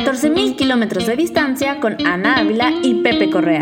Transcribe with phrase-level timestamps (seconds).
[0.00, 3.60] 14.000 kilómetros de distancia con Ana Ávila y Pepe Correa.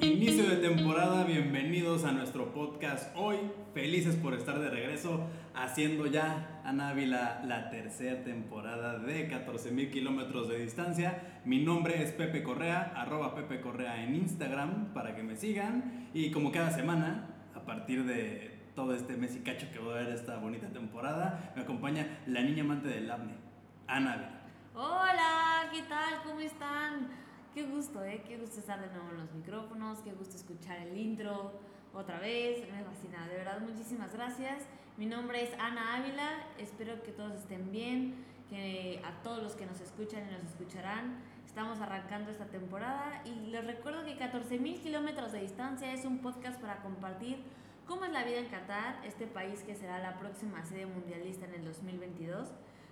[0.00, 3.38] Inicio de temporada, bienvenidos a nuestro podcast hoy.
[3.74, 10.48] Felices por estar de regreso, haciendo ya, Ana Ávila, la tercera temporada de 14.000 kilómetros
[10.48, 11.40] de distancia.
[11.44, 16.08] Mi nombre es Pepe Correa, arroba Pepe Correa en Instagram para que me sigan.
[16.14, 20.02] Y como cada semana, a partir de todo este mes y cacho que voy a
[20.02, 23.45] ver esta bonita temporada, me acompaña la niña amante del AVNE,
[23.88, 24.42] Ana.
[24.74, 26.22] Hola, ¿qué tal?
[26.24, 27.08] ¿Cómo están?
[27.54, 28.22] Qué gusto, ¿eh?
[28.26, 31.52] Qué gusto estar de nuevo en los micrófonos, qué gusto escuchar el intro
[31.94, 34.64] otra vez, me fascina, de verdad, muchísimas gracias.
[34.96, 39.66] Mi nombre es Ana Ávila, espero que todos estén bien, que a todos los que
[39.66, 45.32] nos escuchan y nos escucharán, estamos arrancando esta temporada y les recuerdo que 14.000 kilómetros
[45.32, 47.42] de distancia es un podcast para compartir
[47.86, 51.54] cómo es la vida en Qatar, este país que será la próxima sede mundialista en
[51.54, 52.48] el 2022.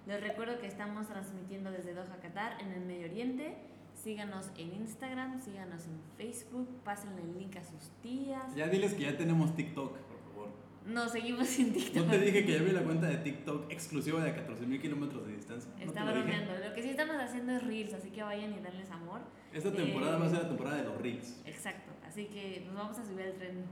[0.06, 3.56] Les recuerdo que estamos transmitiendo desde Doha, Qatar, en el Medio Oriente.
[3.94, 8.54] Síganos en Instagram, síganos en Facebook, pásenle el link a sus tías.
[8.54, 10.48] Ya diles que ya tenemos TikTok, por favor.
[10.84, 12.04] No, seguimos sin TikTok.
[12.04, 15.36] No te dije que ya vi la cuenta de TikTok exclusiva de 14.000 kilómetros de
[15.36, 15.70] distancia.
[15.78, 16.52] ¿No Está te lo bromeando.
[16.58, 19.20] Lo que sí estamos haciendo es Reels, así que vayan y darles amor.
[19.54, 21.40] Esta temporada va a ser la temporada de los reels.
[21.46, 23.64] Exacto, así que nos vamos a subir al tren.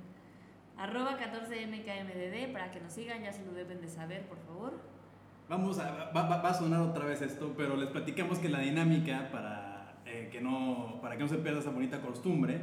[0.79, 4.92] Arroba 14MKMDD para que nos sigan, ya se lo deben de saber, por favor.
[5.53, 8.61] Vamos a, va, va- va a sonar otra vez esto, pero les platicamos que la
[8.61, 12.59] dinámica para, eh, que no, para que no se pierda esa bonita costumbre,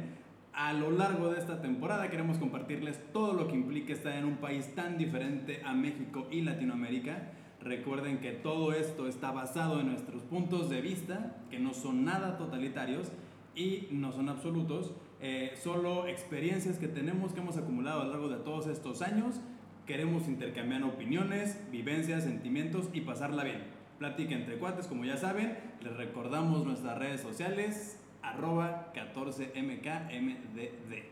[0.52, 4.38] a lo largo de esta temporada queremos compartirles todo lo que implica estar en un
[4.38, 7.30] país tan diferente a México y Latinoamérica.
[7.60, 12.38] Recuerden que todo esto está basado en nuestros puntos de vista, que no son nada
[12.38, 13.12] totalitarios
[13.54, 18.28] y no son absolutos, eh, solo experiencias que tenemos, que hemos acumulado a lo largo
[18.30, 19.40] de todos estos años.
[19.86, 23.62] Queremos intercambiar opiniones, vivencias, sentimientos y pasarla bien.
[23.98, 31.02] Plática entre cuates, como ya saben, les recordamos nuestras redes sociales, arroba 14mkmdd.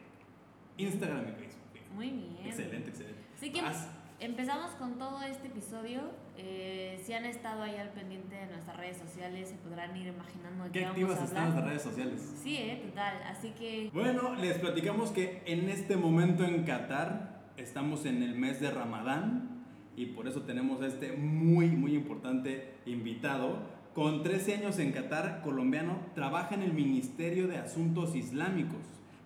[0.78, 1.94] Instagram y Facebook.
[1.94, 2.46] Muy bien.
[2.46, 3.20] Excelente, excelente.
[3.36, 3.88] Así que Vas.
[4.20, 6.02] empezamos con todo este episodio.
[6.36, 10.64] Eh, si han estado ahí al pendiente de nuestras redes sociales, se podrán ir imaginando
[10.64, 12.34] de ¿Qué qué vamos activas a están nuestras redes sociales?
[12.42, 13.16] Sí, eh, total.
[13.26, 18.60] Así que Bueno, les platicamos que en este momento en Qatar estamos en el mes
[18.60, 19.64] de Ramadán
[19.96, 23.58] y por eso tenemos a este muy, muy importante invitado.
[23.94, 28.80] Con 13 años en Qatar, colombiano, trabaja en el Ministerio de Asuntos Islámicos.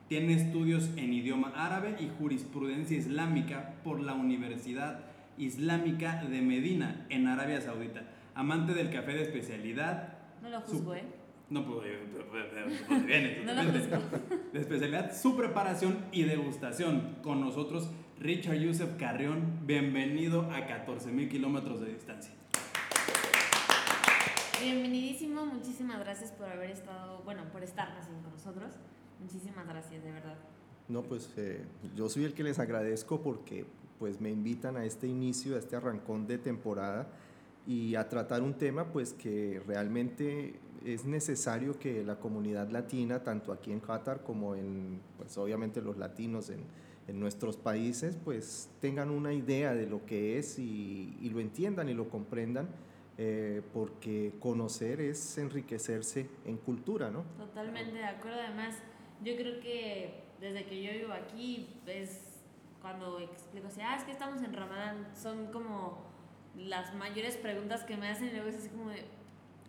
[0.09, 5.01] Tiene estudios en idioma árabe y jurisprudencia islámica por la Universidad
[5.39, 8.03] Islámica de Medina, en Arabia Saudita.
[8.35, 11.05] Amante del café de especialidad, no lo juzgo, ¿eh?
[11.51, 11.99] no, pues, eh,
[12.31, 13.99] pues, eh, pues, viene, No lo juzgo.
[14.53, 17.17] De especialidad, su preparación y degustación.
[17.23, 17.91] Con nosotros,
[18.23, 19.67] Richard Yusef Carrión.
[19.67, 22.33] Bienvenido a 14.000 kilómetros de distancia.
[24.63, 28.75] Bienvenidísimo, muchísimas gracias por haber estado, bueno, por estar así con nosotros.
[29.19, 30.37] Muchísimas gracias, de verdad.
[30.87, 31.65] No, pues eh,
[31.97, 33.67] yo soy el que les agradezco porque
[33.99, 37.09] pues me invitan a este inicio, a este arrancón de temporada
[37.67, 43.53] y a tratar un tema pues que realmente es necesario que la comunidad latina, tanto
[43.53, 46.61] aquí en Qatar como en, pues obviamente los latinos en,
[47.09, 51.95] en nuestros países, pues tengan una idea de lo que es y, lo entiendan y
[51.95, 52.69] lo comprendan,
[53.19, 57.25] eh, porque conocer es enriquecerse en cultura, ¿no?
[57.37, 58.41] Totalmente de acuerdo.
[58.41, 58.77] Además,
[59.23, 62.41] yo creo que desde que yo vivo aquí, es
[62.81, 66.13] cuando explico, o ah, es que estamos en Ramadán, son como
[66.57, 69.05] las mayores preguntas que me hacen y luego es así como de,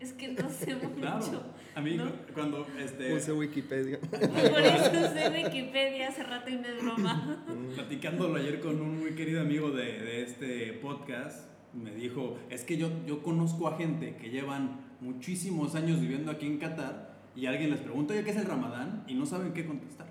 [0.03, 0.99] es que no sé mucho.
[0.99, 1.43] Claro.
[1.75, 2.11] A mí, ¿No?
[2.33, 3.99] cuando este, Puse Wikipedia.
[4.11, 7.45] Por eso sé Wikipedia hace rato y no es broma.
[7.75, 12.77] platicándolo ayer con un muy querido amigo de, de este podcast, me dijo: Es que
[12.77, 17.71] yo, yo conozco a gente que llevan muchísimos años viviendo aquí en Qatar y alguien
[17.71, 19.03] les pregunta, oye, ¿qué es el Ramadán?
[19.07, 20.07] Y no saben qué contestar.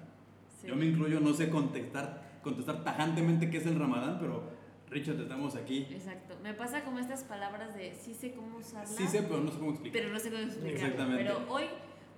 [0.60, 0.66] Sí.
[0.69, 4.50] Yo me incluyo, no sé contestar, contestar tajantemente qué es el Ramadán, pero
[4.92, 5.87] Richard, estamos aquí.
[5.90, 6.37] Exacto.
[6.43, 8.94] Me pasa como estas palabras de sí sé cómo usarlas.
[8.94, 10.00] Sí sé, pero no sé cómo explicar.
[10.00, 10.76] pero no sé cómo explicarlo.
[10.76, 11.25] Exactamente.
[11.25, 11.64] Pero hoy,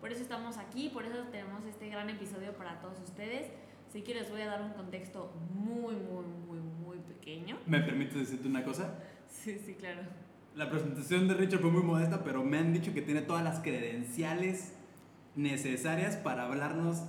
[0.00, 3.50] por eso estamos aquí, por eso tenemos este gran episodio para todos ustedes.
[3.88, 7.58] Así que les voy a dar un contexto muy, muy, muy, muy pequeño.
[7.66, 8.99] ¿Me permites decirte una cosa?
[9.28, 10.02] Sí, sí, claro.
[10.56, 13.60] La presentación de Richard fue muy modesta, pero me han dicho que tiene todas las
[13.60, 14.72] credenciales
[15.37, 17.04] necesarias para hablarnos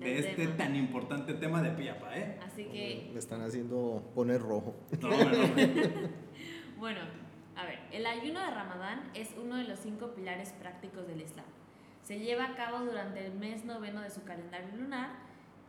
[0.00, 0.56] de este tema.
[0.56, 2.38] tan importante tema de Piapa, ¿eh?
[2.44, 4.74] Así que, Me están haciendo poner rojo.
[5.00, 5.54] No, no,
[6.78, 7.00] bueno,
[7.56, 11.46] a ver, el ayuno de Ramadán es uno de los cinco pilares prácticos del Islam.
[12.02, 15.10] Se lleva a cabo durante el mes noveno de su calendario lunar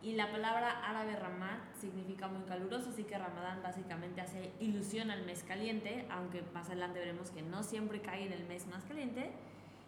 [0.01, 5.25] Y la palabra árabe Ramad significa muy caluroso, así que Ramadán básicamente hace ilusión al
[5.25, 9.31] mes caliente, aunque más adelante veremos que no siempre cae en el mes más caliente.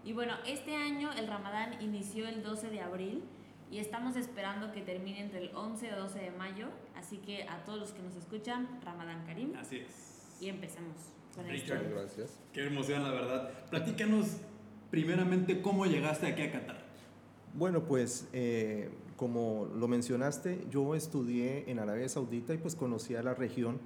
[0.04, 3.24] Y bueno, este año el Ramadán inició el 12 de abril
[3.72, 7.64] y estamos esperando que termine entre el 11 o 12 de mayo, así que a
[7.64, 9.56] todos los que nos escuchan, Ramadán Karim.
[9.56, 10.38] Así es.
[10.40, 10.96] Y empecemos
[11.36, 11.84] con Richard.
[11.84, 11.96] esto.
[11.96, 12.40] Gracias.
[12.52, 13.52] Qué emoción, la verdad.
[13.70, 14.38] Platícanos
[14.92, 16.84] primeramente cómo llegaste aquí a Qatar.
[17.56, 23.34] Bueno, pues eh, como lo mencionaste, yo estudié en Arabia Saudita y pues conocía la
[23.34, 23.80] región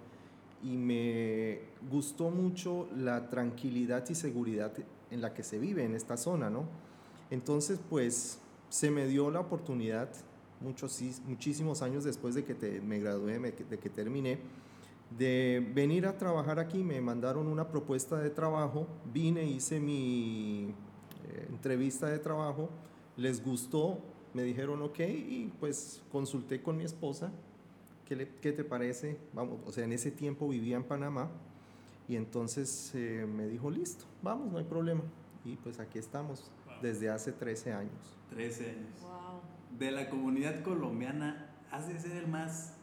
[0.63, 1.59] y me
[1.89, 4.73] gustó mucho la tranquilidad y seguridad
[5.12, 6.65] en la que se vive en esta zona, ¿no?
[7.30, 10.09] Entonces, pues se me dio la oportunidad,
[10.61, 14.39] muchos, muchísimos años después de que me gradué, de que terminé,
[15.17, 16.83] de venir a trabajar aquí.
[16.83, 20.73] Me mandaron una propuesta de trabajo, vine, hice mi
[21.25, 22.69] eh, entrevista de trabajo,
[23.15, 23.99] les gustó,
[24.33, 27.31] me dijeron ok y pues consulté con mi esposa,
[28.05, 29.17] ¿qué, qué te parece?
[29.33, 31.29] Vamos, o sea, en ese tiempo vivía en Panamá
[32.07, 35.01] y entonces eh, me dijo listo, vamos, no hay problema.
[35.43, 36.51] Y pues aquí estamos.
[36.81, 38.18] Desde hace 13 años.
[38.29, 39.01] 13 años.
[39.01, 39.41] Wow.
[39.77, 42.74] De la comunidad colombiana, ¿has de ser el más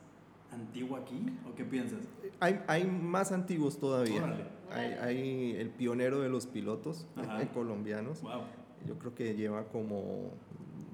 [0.53, 1.27] antiguo aquí?
[1.51, 2.01] ¿O qué piensas?
[2.41, 4.23] Hay, hay más antiguos todavía.
[4.23, 4.45] Órale.
[4.71, 8.23] Hay, hay el pionero de los pilotos eh, colombianos.
[8.23, 8.43] Wow.
[8.87, 10.31] Yo creo que lleva como,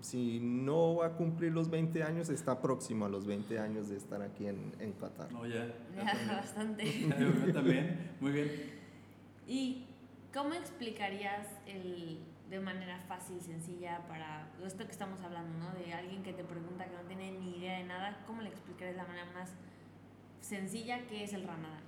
[0.01, 3.97] si no va a cumplir los 20 años, está próximo a los 20 años de
[3.97, 5.33] estar aquí en, en Qatar.
[5.33, 5.67] No, ya.
[5.97, 6.85] ya bastante.
[7.47, 8.13] Yo también.
[8.21, 8.51] Muy bien.
[9.47, 9.87] ¿Y
[10.33, 12.21] cómo explicarías el,
[12.51, 15.73] de manera fácil, sencilla, para esto que estamos hablando, ¿no?
[15.73, 18.97] De alguien que te pregunta que no tiene ni idea de nada, ¿cómo le explicarías
[18.97, 19.51] de la manera más
[20.41, 21.81] sencilla qué es el Ramadán?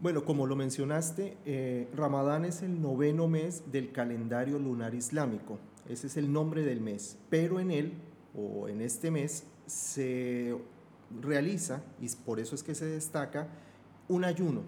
[0.00, 5.58] Bueno, como lo mencionaste, eh, Ramadán es el noveno mes del calendario lunar islámico.
[5.88, 7.18] Ese es el nombre del mes.
[7.28, 7.92] Pero en él,
[8.34, 10.56] o en este mes, se
[11.20, 13.48] realiza, y por eso es que se destaca,
[14.06, 14.62] un ayuno.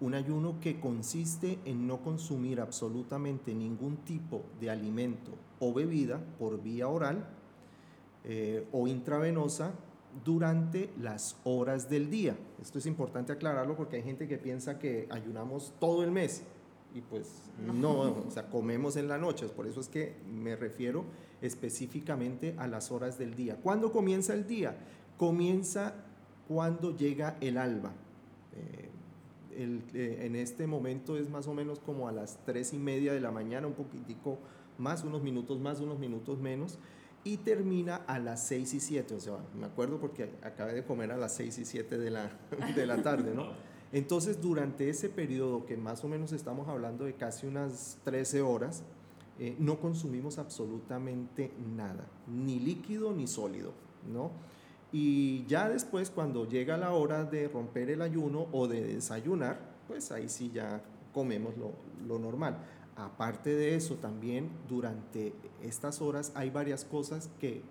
[0.00, 6.62] Un ayuno que consiste en no consumir absolutamente ningún tipo de alimento o bebida por
[6.62, 7.26] vía oral
[8.24, 9.72] eh, o intravenosa
[10.24, 12.36] durante las horas del día.
[12.60, 16.42] Esto es importante aclararlo porque hay gente que piensa que ayunamos todo el mes
[16.94, 19.48] y pues no, o sea, comemos en la noche.
[19.48, 21.04] Por eso es que me refiero
[21.42, 23.56] específicamente a las horas del día.
[23.60, 24.76] ¿Cuándo comienza el día?
[25.18, 25.94] Comienza
[26.46, 27.92] cuando llega el alba.
[28.52, 28.83] Eh,
[29.58, 33.12] el- eh, en este momento es más o menos como a las tres y media
[33.12, 34.38] de la mañana, un poquitico
[34.78, 36.78] más, unos minutos más, unos minutos menos,
[37.22, 41.10] y termina a las 6 y 7, o sea, me acuerdo porque acabé de comer
[41.12, 42.30] a las 6 y 7 de la,
[42.74, 43.48] de la tarde, ¿no?
[43.92, 48.82] Entonces, durante ese periodo, que más o menos estamos hablando de casi unas 13 horas,
[49.38, 53.72] eh, no consumimos absolutamente nada, ni líquido ni sólido,
[54.12, 54.32] ¿no?
[54.94, 59.58] Y ya después, cuando llega la hora de romper el ayuno o de desayunar,
[59.88, 61.72] pues ahí sí ya comemos lo,
[62.06, 62.58] lo normal.
[62.94, 65.32] Aparte de eso, también durante
[65.64, 67.62] estas horas hay varias cosas que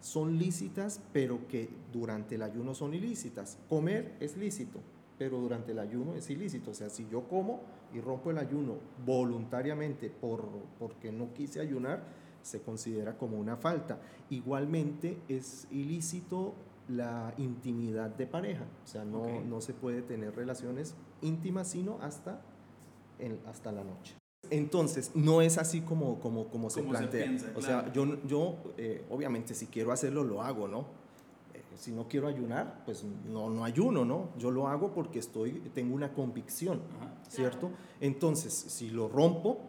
[0.00, 3.58] son lícitas, pero que durante el ayuno son ilícitas.
[3.68, 4.80] Comer es lícito,
[5.18, 6.70] pero durante el ayuno es ilícito.
[6.70, 7.60] O sea, si yo como
[7.92, 10.48] y rompo el ayuno voluntariamente por,
[10.78, 12.02] porque no quise ayunar,
[12.42, 14.00] se considera como una falta.
[14.30, 16.54] Igualmente es ilícito
[16.88, 18.64] la intimidad de pareja.
[18.84, 22.40] O sea, no, no se puede tener relaciones íntimas sino hasta,
[23.18, 24.16] en- hasta la noche.
[24.50, 27.24] Entonces, no es así como, como, como se Como se plantea.
[27.24, 27.82] piensa, o claro.
[27.84, 30.80] sea, yo, yo eh, obviamente si quiero hacerlo, lo hago, ¿no?
[31.54, 34.30] Eh, si no quiero ayunar, pues no, no ayuno, ¿no?
[34.36, 37.14] Yo lo hago porque estoy, tengo una convicción, Ajá.
[37.28, 37.70] ¿cierto?
[38.00, 39.60] Entonces, si lo rompo,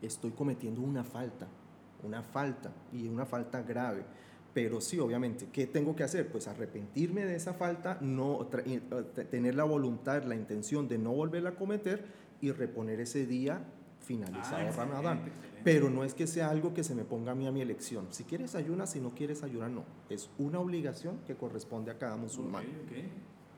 [0.00, 1.48] estoy cometiendo una falta,
[2.04, 4.04] una falta y una falta grave.
[4.54, 6.28] Pero sí, obviamente, ¿qué tengo que hacer?
[6.30, 8.80] Pues arrepentirme de esa falta, no eh,
[9.14, 12.04] te- tener la voluntad, la intención de no volverla a cometer
[12.40, 13.62] y reponer ese día
[14.00, 15.18] finalizado Ah, Ramadán.
[15.18, 15.60] excelente.
[15.64, 18.06] Pero no es que sea algo que se me ponga a mí a mi elección.
[18.10, 19.84] Si quieres ayunar, si no quieres ayunar, no.
[20.10, 22.64] Es una obligación que corresponde a cada musulmán.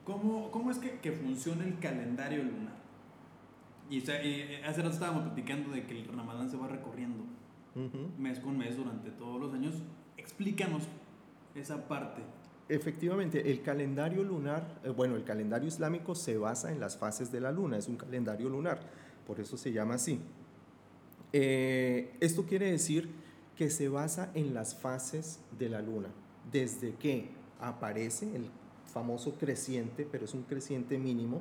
[0.04, 2.74] ¿Cómo, cómo es que, que funciona el calendario lunar?
[3.88, 7.24] Y, o sea, eh, hace rato estábamos platicando de que el ramadán se va recorriendo
[7.74, 8.10] Ujú.
[8.18, 9.74] mes con mes durante todos los años.
[10.16, 10.84] Explícanos
[11.54, 12.22] esa parte.
[12.68, 17.40] Efectivamente, el calendario lunar, eh, bueno, el calendario islámico se basa en las fases de
[17.40, 18.80] la luna, es un calendario lunar,
[19.26, 20.18] por eso se llama así.
[21.32, 23.10] Eh, esto quiere decir
[23.56, 26.08] que se basa en las fases de la luna,
[26.50, 27.28] desde que
[27.60, 28.46] aparece el
[28.92, 31.40] famoso creciente, pero es un creciente mínimo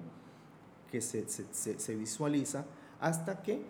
[0.92, 2.66] que se, se- se- se visualiza
[3.00, 3.62] hasta que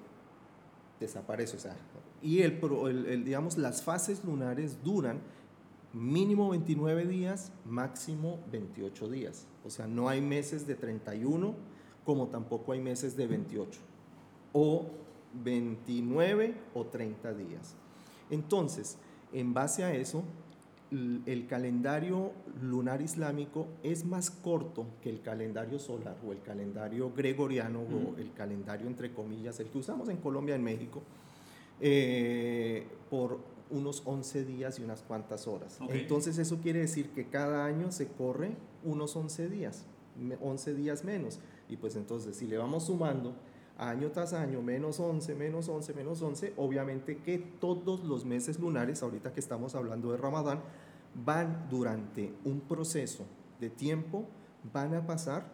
[1.04, 1.56] desaparece.
[1.58, 1.76] O sea,
[2.22, 5.20] y el, el- el, digamos, las fases lunares duran
[5.94, 9.46] mínimo 29 días, máximo 28 días.
[9.64, 11.54] O sea, no hay meses de 31
[12.06, 13.80] como tampoco hay meses de 28
[14.52, 14.88] o
[15.44, 17.76] 29 o 30 días.
[18.30, 18.98] Entonces,
[19.32, 20.24] en base a eso,
[21.26, 22.32] el calendario
[22.62, 28.32] lunar islámico es más corto que el calendario solar o el calendario gregoriano o el
[28.34, 31.02] calendario entre comillas, el que usamos en Colombia, en México,
[31.82, 33.40] eh, por
[33.72, 35.80] unos 11 días y unas cuantas horas.
[35.90, 39.86] Entonces eso quiere decir que cada año se corre unos 11 días,
[40.42, 41.40] 11 días menos.
[41.70, 43.34] Y pues entonces si le vamos sumando
[43.78, 49.02] año tras año, menos 11, menos 11, menos 11, obviamente que todos los meses lunares,
[49.02, 50.62] ahorita que estamos hablando de Ramadán,
[51.16, 53.26] van durante un proceso
[53.60, 54.26] de tiempo,
[54.72, 55.52] van a pasar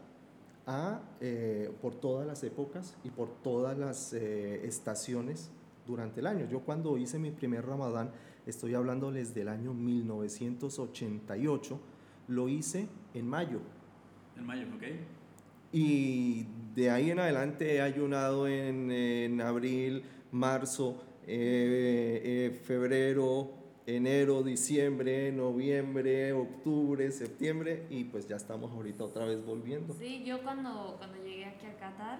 [0.66, 5.51] a, eh, por todas las épocas y por todas las eh, estaciones
[5.86, 6.48] durante el año.
[6.50, 8.12] Yo cuando hice mi primer Ramadán,
[8.46, 11.80] estoy hablándoles del año 1988,
[12.28, 13.60] lo hice en mayo.
[14.38, 14.84] En mayo, ok.
[15.72, 23.51] Y de ahí en adelante he ayunado en, abril, marzo, eh, eh, febrero,
[23.96, 29.93] enero, diciembre, noviembre, octubre, septiembre y pues ya estamos ahorita otra vez volviendo.
[29.93, 32.19] Sí, yo cuando, cuando llegué aquí a Qatar,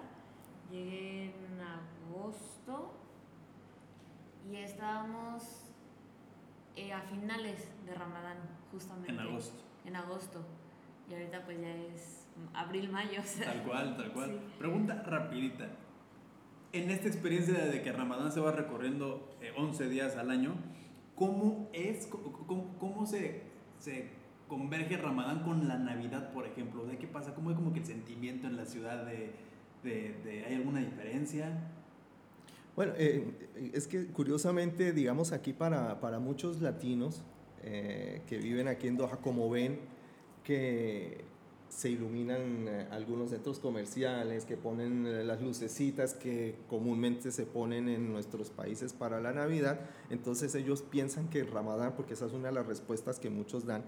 [0.70, 2.94] llegué en agosto
[4.50, 5.70] y estábamos
[6.76, 8.38] eh, a finales de Ramadán,
[8.72, 9.12] justamente.
[9.12, 9.62] En agosto.
[9.84, 10.44] En agosto.
[11.08, 13.20] Y ahorita pues ya es abril, mayo.
[13.44, 14.40] Tal cual, tal cual.
[14.58, 15.68] Pregunta rapidita.
[16.72, 20.54] En esta experiencia de que Ramadán se va recorriendo 11 eh, días al año,
[21.20, 23.42] ¿cómo es, cómo, cómo se,
[23.78, 24.06] se
[24.48, 26.86] converge Ramadán con la Navidad, por ejemplo?
[26.86, 27.34] ¿De qué pasa?
[27.34, 31.58] ¿Cómo es como que el sentimiento en la ciudad de, ¿hay alguna diferencia?
[32.74, 37.22] Bueno, eh, es que curiosamente, digamos aquí para, para muchos latinos
[37.64, 39.78] eh, que viven aquí en Doha, como ven
[40.42, 41.22] que
[41.70, 47.88] se iluminan eh, algunos centros comerciales, que ponen eh, las lucecitas que comúnmente se ponen
[47.88, 49.80] en nuestros países para la Navidad.
[50.10, 53.84] Entonces ellos piensan que Ramadán, porque esa es una de las respuestas que muchos dan,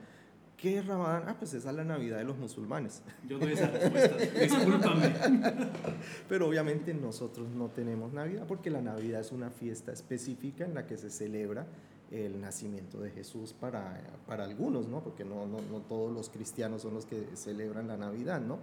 [0.57, 1.25] ¿qué es Ramadán?
[1.27, 3.03] Ah, pues esa es la Navidad de los musulmanes.
[3.29, 5.15] Yo doy esa respuesta, discúlpame.
[6.29, 10.87] Pero obviamente nosotros no tenemos Navidad porque la Navidad es una fiesta específica en la
[10.87, 11.67] que se celebra
[12.13, 15.03] el nacimiento de Jesús para, para algunos, ¿no?
[15.03, 18.59] Porque no, no, no, todos los cristianos son los que celebran la Navidad, ¿no?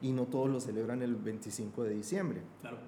[0.00, 2.42] Y no todos lo celebran el 25 de diciembre.
[2.60, 2.78] Claro.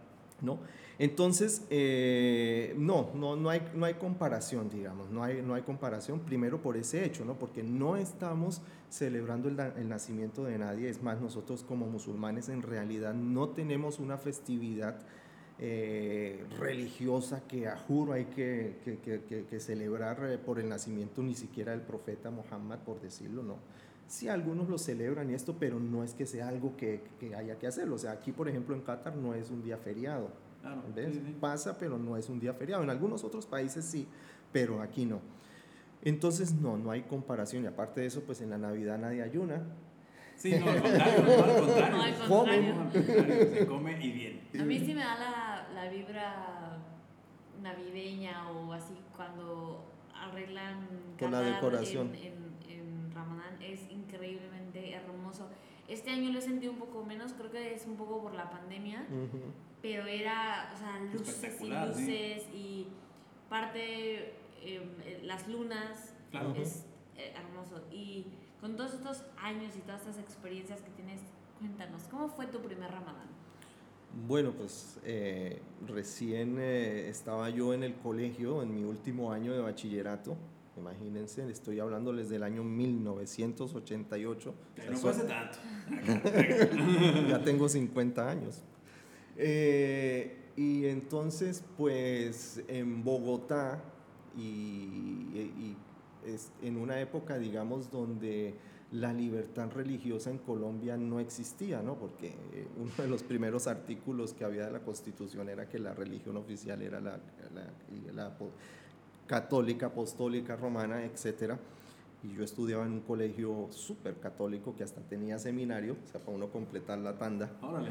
[0.41, 0.59] ¿No?
[0.99, 6.21] Entonces, eh, no, no, no, hay, no hay comparación, digamos, no hay, no hay comparación,
[6.21, 7.35] primero por ese hecho, ¿no?
[7.35, 12.63] Porque no estamos celebrando el, el nacimiento de nadie, es más, nosotros como musulmanes en
[12.63, 15.01] realidad no tenemos una festividad
[15.61, 21.35] eh, religiosa que a juro hay que, que, que, celebrar eh, por el nacimiento ni
[21.35, 23.59] siquiera del profeta Muhammad, por decirlo, no.
[24.09, 27.01] Sí, algunos lo celebran y esto, pero no es que sea algo que,
[27.37, 27.95] haya que hacerlo.
[27.95, 30.29] O sea, aquí, por ejemplo, en Qatar no es un día feriado.
[31.41, 32.83] Pasa, pero no es un día feriado.
[32.83, 34.07] En algunos otros países sí,
[34.53, 35.21] pero aquí no.
[36.03, 37.65] Entonces, no, no hay comparación.
[37.65, 39.63] Y aparte de eso, pues en la Navidad nadie ayuna.
[40.37, 42.75] Sí, no, al contrario, no, al contrario.
[42.75, 43.55] No, al contrario.
[43.55, 44.49] Se come y bien.
[44.59, 46.79] A mí sí me da la, la vibra
[47.63, 50.87] navideña o así cuando arreglan
[51.19, 55.49] con la decoración en, en, Ramadán es increíblemente hermoso.
[55.89, 58.51] Este año lo he sentido un poco menos, creo que es un poco por la
[58.51, 59.07] pandemia,
[59.83, 62.87] pero era, o sea, luces y luces y
[63.49, 66.55] parte, eh, las lunas, claro.
[66.57, 66.87] es
[67.17, 67.85] eh, hermoso.
[67.93, 68.27] Y
[68.65, 71.21] con todos estos años y todas estas experiencias que tienes,
[71.59, 73.27] cuéntanos, ¿cómo fue tu primer Ramadán?
[74.27, 79.61] Bueno, pues eh, recién eh, estaba yo en el colegio, en mi último año de
[79.61, 80.35] bachillerato.
[80.79, 84.55] Imagínense, estoy hablándoles del año 1988.
[84.91, 85.59] no fue hace tanto.
[87.29, 88.63] ya tengo 50 años.
[89.37, 93.85] Eh, y entonces, pues en Bogotá
[94.39, 95.77] y,
[96.63, 98.55] en una época, digamos, donde
[98.93, 101.97] la libertad religiosa en Colombia no existía, ¿no?
[101.97, 105.95] Porque eh, uno de los primeros artículos que había de la Constitución era que la
[105.95, 107.19] religión oficial era la,
[109.27, 111.55] católica, apostólica, romana, etc.
[112.23, 116.37] Y yo estudiaba en un colegio súper católico que hasta tenía seminario, o sea, para
[116.37, 117.51] uno completar la tanda.
[117.63, 117.91] Órale.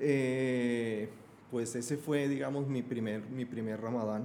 [0.00, 1.08] Eh,
[1.50, 4.24] pues ese fue, digamos, mi primer, mi primer ramadán.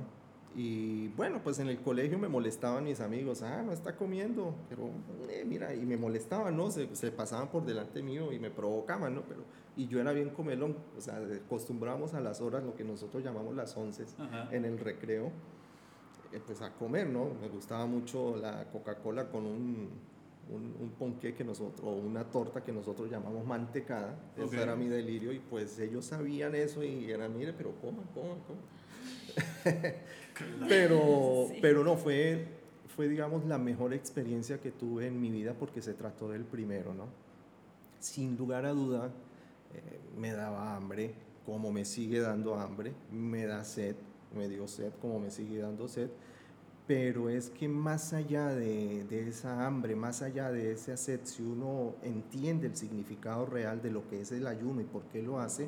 [0.55, 4.89] Y bueno, pues en el colegio me molestaban mis amigos, ah, no está comiendo, pero
[5.29, 6.71] eh, mira, y me molestaban, ¿no?
[6.71, 9.21] Se, se, pasaban por delante mío y me provocaban, ¿no?
[9.21, 9.41] Pero,
[9.75, 13.55] y yo era bien comelón, o sea, acostumbramos a las horas, lo que nosotros llamamos
[13.55, 14.05] las once,
[14.51, 15.31] en el recreo.
[16.33, 17.29] eh, pues a comer, ¿no?
[17.39, 19.89] Me gustaba mucho la Coca-Cola con un,
[20.49, 24.17] un, un ponqué que nosotros, o una torta que nosotros llamamos mantecada.
[24.37, 24.53] Ok.
[24.53, 28.39] Eso era mi delirio y pues ellos sabían eso y eran, mire, pero coman, coman,
[28.47, 28.77] coman.
[30.67, 31.59] pero, Sí.
[31.61, 32.45] pero no, fue,
[32.95, 36.93] fue, digamos, la mejor experiencia que tuve en mi vida porque se trató del primero,
[36.93, 37.05] ¿no?
[37.99, 39.07] Sin lugar a duda,
[39.73, 41.13] eh, me daba hambre,
[41.45, 43.95] como me sigue dando hambre, me da sed,
[44.35, 46.09] me dio sed, como me sigue dando sed,
[46.85, 51.41] pero es que más allá de, de esa hambre, más allá de esa sed, si
[51.43, 55.39] uno entiende el significado real de lo que es el ayuno y por qué lo
[55.39, 55.67] hace,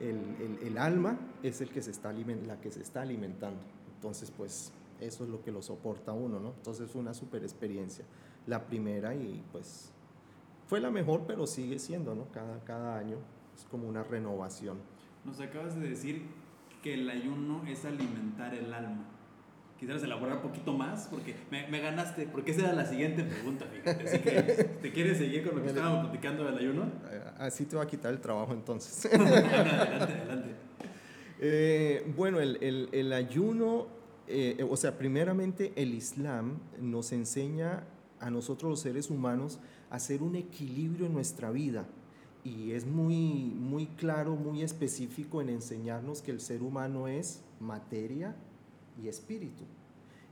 [0.00, 0.18] el,
[0.60, 3.60] el- el alma es el que se está la que se está alimentando.
[4.06, 4.70] Entonces, pues
[5.00, 6.50] eso es lo que lo soporta uno, ¿no?
[6.58, 8.04] Entonces fue una super experiencia,
[8.46, 9.90] la primera y pues
[10.68, 12.26] fue la mejor, pero sigue siendo, ¿no?
[12.32, 13.16] Cada, cada año
[13.58, 14.78] es como una renovación.
[15.24, 16.22] Nos acabas de decir
[16.84, 19.04] que el ayuno es alimentar el alma.
[19.80, 23.66] Quisieras elaborar un poquito más porque me, me ganaste, porque esa era la siguiente pregunta,
[23.66, 24.04] fíjate.
[24.08, 24.42] Así que,
[24.82, 26.84] ¿te quieres seguir con lo que estábamos platicando del ayuno?
[27.10, 29.04] Eh, Así te va a quitar el trabajo entonces.
[29.12, 30.54] adelante, adelante.
[31.38, 33.88] Eh, bueno, el, el- el ayuno,
[34.28, 37.84] eh, o sea, primeramente el Islam nos enseña
[38.20, 39.58] a nosotros los seres humanos
[39.90, 41.86] a hacer un equilibrio en nuestra vida.
[42.44, 48.36] Y es muy, muy claro, muy específico en enseñarnos que el ser humano es materia
[49.02, 49.64] y espíritu.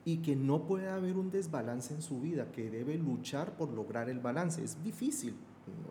[0.04, 4.08] Y que no puede haber un desbalance en su vida, que debe luchar por lograr
[4.10, 4.62] el balance.
[4.62, 5.34] Es difícil,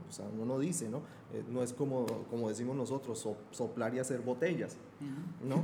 [0.08, 1.00] o sea, uno no dice, ¿no?
[1.34, 4.78] Eh, no es como, como decimos nosotros, so- soplar y hacer botellas.
[5.48, 5.64] ¿no?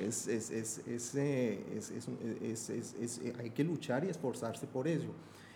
[0.00, 5.10] Es, es, es, es, eh, eh, hay que luchar y esforzarse por ello.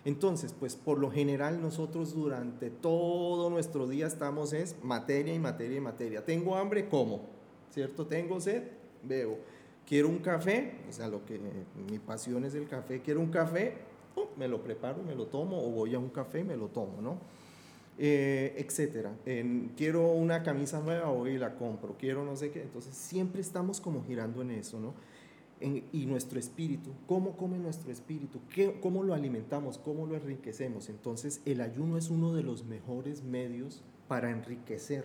[0.05, 5.77] Entonces, pues por lo general nosotros durante todo nuestro día estamos es materia y materia
[5.77, 6.25] y materia.
[6.25, 7.27] Tengo hambre, como,
[7.71, 8.07] ¿cierto?
[8.07, 8.63] Tengo sed,
[9.03, 9.39] bebo.
[9.87, 11.39] Quiero un café, o sea, lo que
[11.91, 13.01] mi pasión es el café.
[13.03, 13.75] Quiero un café,
[14.37, 17.19] me lo preparo, me lo tomo, o voy a un café me lo tomo, ¿no?
[18.03, 19.13] Eh, etcétera.
[19.27, 22.63] En, quiero una camisa nueva, voy y la compro, quiero no sé qué.
[22.63, 24.95] Entonces siempre estamos como girando en eso, ¿no?
[25.61, 28.41] En- y nuestro espíritu, ¿cómo come nuestro espíritu?
[28.55, 29.77] ¿Qué, ¿Cómo lo alimentamos?
[29.77, 30.89] ¿Cómo lo enriquecemos?
[30.89, 35.05] Entonces el ayuno es uno de los mejores medios para enriquecer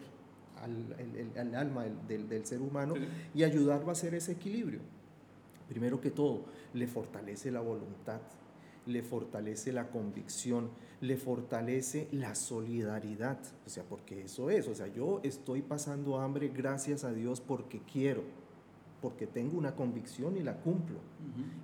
[0.63, 3.02] al, el- el- al alma del- del- del ser humano sí.
[3.34, 4.80] y ayudarlo a hacer ese equilibrio.
[5.67, 8.22] Primero que todo, le fortalece la voluntad,
[8.86, 10.69] le fortalece la convicción,
[11.02, 16.50] le fortalece la solidaridad, o sea, porque eso es, o sea, yo estoy pasando hambre
[16.50, 18.24] gracias a Dios porque quiero,
[19.02, 20.98] porque tengo una convicción y la cumplo.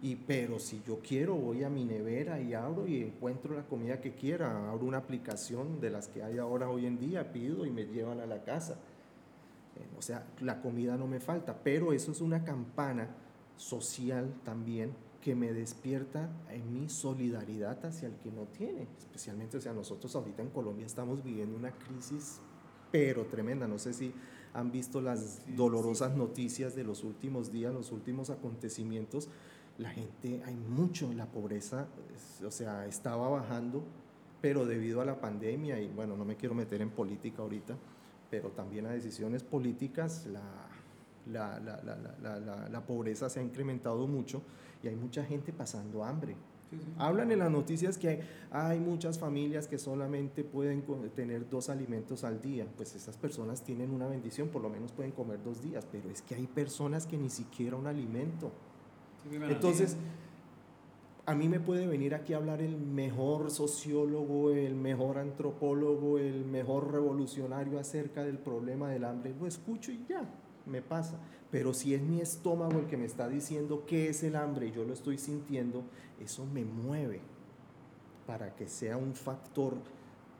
[0.02, 4.02] Y pero si yo quiero, voy a mi nevera y abro y encuentro la comida
[4.02, 7.72] que quiera, abro una aplicación de las que hay ahora hoy en día, pido y
[7.72, 8.74] me llevan a la casa.
[9.76, 13.08] Eh, O sea, la comida no me falta, pero eso es una campana
[13.56, 18.88] social también que me despierta en mi solidaridad hacia el que no tiene.
[18.98, 22.40] Especialmente, o sea, nosotros ahorita en Colombia estamos viviendo una crisis,
[22.92, 23.68] pero tremenda.
[23.68, 24.14] No sé si
[24.54, 29.30] han visto las Sí, dolorosas noticias de los últimos días, los últimos acontecimientos.
[29.78, 31.88] La gente, hay mucho, la pobreza,
[32.46, 33.84] o sea, estaba bajando,
[34.42, 37.78] pero debido a la pandemia, y bueno, no me quiero meter en política ahorita,
[38.30, 40.42] pero también a decisiones políticas, la,
[41.28, 44.42] la, la- la pobreza se ha incrementado mucho
[44.84, 46.36] y hay mucha gente pasando hambre.
[46.70, 46.86] Sí, sí.
[46.98, 48.20] Hablan en las noticias que hay,
[48.52, 52.66] hay muchas familias que solamente pueden tener dos alimentos al día.
[52.78, 56.22] Pues esas personas tienen una bendición, por lo menos pueden comer dos días, pero es
[56.22, 58.52] que hay personas que ni siquiera un alimento.
[59.30, 59.98] Sí, Entonces,
[61.26, 66.46] a mí me puede venir aquí a hablar el mejor sociólogo, el mejor antropólogo, el
[66.46, 69.34] mejor revolucionario acerca del problema del hambre.
[69.40, 70.28] Lo escucho y ya,
[70.66, 71.20] me pasa.
[71.52, 74.72] Pero si es mi estómago el que me está diciendo qué es el hambre y
[74.72, 75.84] yo lo estoy sintiendo,
[76.20, 77.22] eso me mueve
[78.26, 79.76] para que sea un factor,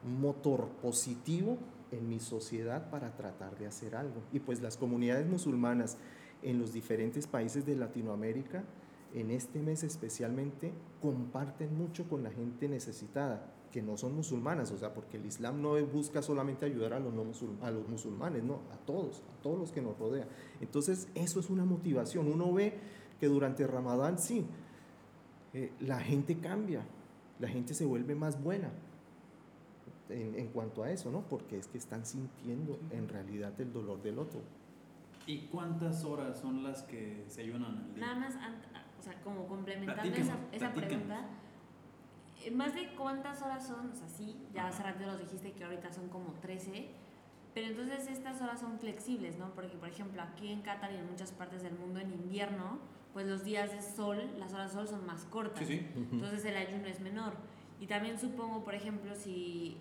[0.04, 1.58] un motor positivo
[1.90, 4.22] en mi sociedad para tratar de hacer algo.
[4.32, 5.98] Y pues las comunidades musulmanas
[6.42, 8.64] en los diferentes países de Latinoamérica,
[9.14, 14.76] en este mes especialmente, comparten mucho con la gente necesitada, que no son musulmanas, o
[14.76, 18.44] sea, porque el Islam no busca solamente ayudar a los, no musul- a los musulmanes,
[18.44, 20.28] no, a todos, a todos los que nos rodean.
[20.60, 22.30] Entonces, eso es una motivación.
[22.30, 22.78] Uno ve
[23.18, 24.44] que durante Ramadán, sí,
[25.54, 26.82] eh, la gente cambia,
[27.40, 28.70] la gente se vuelve más buena
[30.10, 31.22] en, en cuanto a eso, ¿no?
[31.22, 34.40] Porque es que están sintiendo en realidad el dolor del otro.
[35.26, 38.04] ¿Y cuántas horas son las que se ayunan al día?
[38.06, 38.34] Nada más,
[39.00, 41.26] o sea, como complementando esa, esa pregunta,
[42.50, 45.92] más de cuántas horas son, o sea, sí, ya hace rato los dijiste que ahorita
[45.92, 46.88] son como 13,
[47.54, 49.50] pero entonces estas horas son flexibles, ¿no?
[49.54, 52.78] Porque, por ejemplo, aquí en Qatar y en muchas partes del mundo en invierno,
[53.12, 55.66] pues los días de sol, las horas de sol son más cortas.
[55.66, 55.86] Sí, sí.
[56.12, 57.34] Entonces el ayuno es menor.
[57.78, 59.76] Y también supongo, por ejemplo, si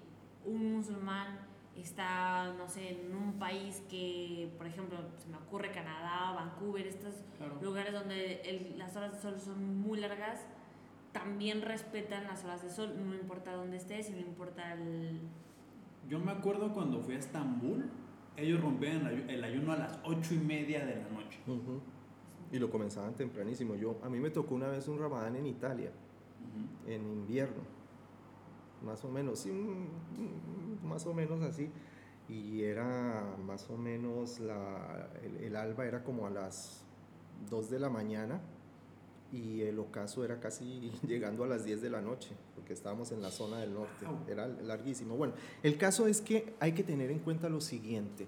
[0.46, 1.40] un musulmán
[1.78, 7.14] está, no sé, en un país que, por ejemplo, se me ocurre Canadá, Vancouver, estos
[7.38, 7.58] Claro.
[7.62, 10.46] lugares donde el- las horas de sol son muy largas,
[11.12, 15.20] también respetan las horas de sol, no importa dónde estés, y no importa el...
[16.10, 17.86] Yo me acuerdo cuando fui a Estambul,
[18.38, 21.40] ellos rompían el ayu- el ayuno a las ocho y media de la noche.
[21.48, 21.82] Ujú.
[22.52, 23.76] Y lo comenzaban tempranísimo.
[23.76, 25.92] Yo, a mí me tocó una vez un ramadán en Italia,
[26.42, 26.92] Ujú.
[26.92, 27.62] en invierno,
[28.84, 29.52] más o menos, sí,
[30.84, 31.70] más o menos así.
[32.30, 36.84] Y era más o menos, la, el, el alba era como a las
[37.50, 38.40] 2 de la mañana
[39.32, 43.22] y el ocaso era casi llegando a las 10 de la noche, porque estábamos en
[43.22, 45.16] la zona del norte, era larguísimo.
[45.16, 48.28] Bueno, el caso es que hay que tener en cuenta lo siguiente.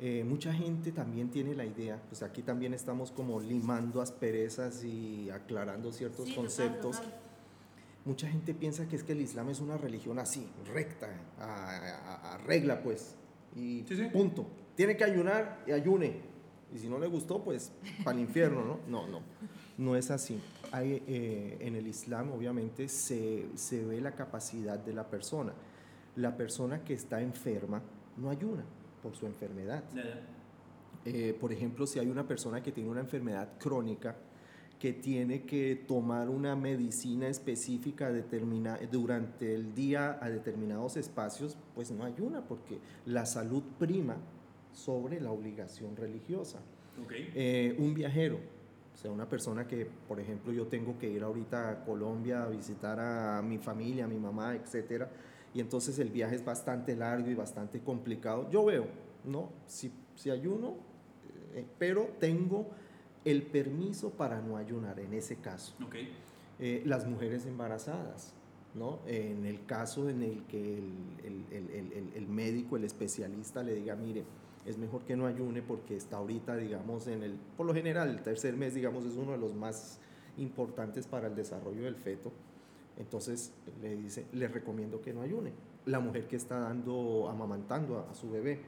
[0.00, 5.28] Eh, mucha gente también tiene la idea, pues aquí también estamos como limando asperezas y
[5.30, 6.96] aclarando ciertos Sí, total, conceptos.
[6.98, 7.14] total.
[8.04, 11.08] Mucha gente piensa que es que el Islam es una religión así, recta,
[11.40, 11.44] a,
[11.76, 13.16] a- a regla pues,
[13.56, 14.04] y Sí, sí.
[14.12, 14.46] punto.
[14.76, 16.20] Tiene que ayunar y ayune.
[16.72, 17.72] Y si no le gustó, pues
[18.04, 18.78] para el infierno, ¿no?
[18.86, 19.20] No, no,
[19.78, 20.38] no es así.
[20.72, 25.52] Hay, eh, en el Islam obviamente se, se ve la capacidad de la persona.
[26.16, 27.80] La persona que está enferma
[28.16, 28.64] no ayuna
[29.02, 29.82] por su enfermedad.
[31.04, 34.16] Eh, por ejemplo, si hay una persona que tiene una enfermedad crónica,
[34.78, 41.90] que tiene que tomar una medicina específica determina- durante el día a determinados espacios, pues
[41.90, 44.16] no ayuna, porque la salud prima
[44.72, 46.58] sobre la obligación religiosa.
[47.34, 48.38] Eh, un viajero,
[48.98, 52.48] o sea, una persona que, por ejemplo, yo tengo que ir ahorita a Colombia a
[52.48, 55.08] visitar a mi familia, a mi mamá, etcétera,
[55.54, 58.50] y entonces el viaje es bastante largo y bastante complicado.
[58.50, 58.86] Yo veo,
[59.24, 59.50] ¿no?
[59.68, 60.74] Si, si ayuno,
[61.54, 62.70] eh, pero tengo
[63.24, 65.76] el permiso para no ayunar en ese caso.
[65.86, 65.94] Ok.
[66.58, 68.32] Eh, las mujeres embarazadas,
[68.74, 68.98] ¿no?
[69.06, 73.94] En el caso en el que el- el- el- el médico, el especialista le diga,
[73.94, 74.24] mire,
[74.68, 78.22] es mejor que no ayune porque está ahorita, digamos, en el, por lo general, el
[78.22, 79.98] tercer mes, digamos, es uno de los más
[80.36, 82.30] importantes para el desarrollo del feto.
[82.98, 85.52] Entonces le dice, le recomiendo que no ayune.
[85.86, 88.60] La mujer que está dando, amamantando a, su bebé,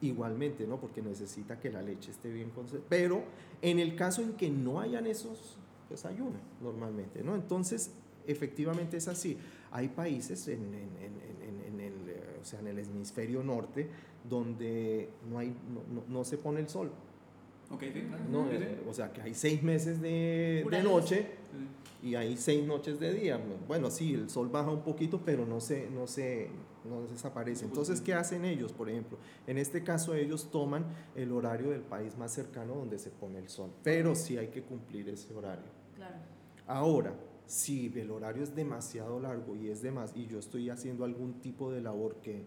[0.00, 0.80] igualmente, ¿no?
[0.80, 2.86] Porque necesita que la leche esté bien concentrada.
[2.88, 3.22] Pero
[3.62, 5.56] en el caso en que no hayan esos,
[5.88, 7.34] pues ayuna normalmente, ¿no?
[7.34, 7.92] Entonces,
[8.26, 9.36] efectivamente es así.
[9.72, 11.94] Hay países en, en- en- en- el,
[12.40, 13.88] o sea, en el hemisferio norte
[14.28, 16.90] donde no, hay, no, no- no se pone el sol,
[17.70, 18.24] Ok, sí, claro.
[18.30, 18.50] ¿no?
[18.50, 18.62] Sí, sí.
[18.64, 21.26] Eh, O sea, que hay seis meses de, de noche
[22.02, 22.08] Sí.
[22.08, 23.40] y hay seis noches de día.
[23.66, 26.50] Bueno, sí, el sol baja un poquito, pero no se, no se,
[26.84, 27.64] no desaparece.
[27.64, 29.16] Entonces, ¿qué hacen ellos, por ejemplo?
[29.46, 30.84] En este caso, ellos toman
[31.16, 34.62] el horario del país más cercano donde se pone el sol, pero sí hay que
[34.62, 35.64] cumplir ese horario.
[35.96, 36.16] Claro.
[36.66, 37.14] Ahora,
[37.46, 41.70] si el horario es demasiado largo y es demás y yo estoy haciendo algún tipo
[41.72, 42.44] de labor que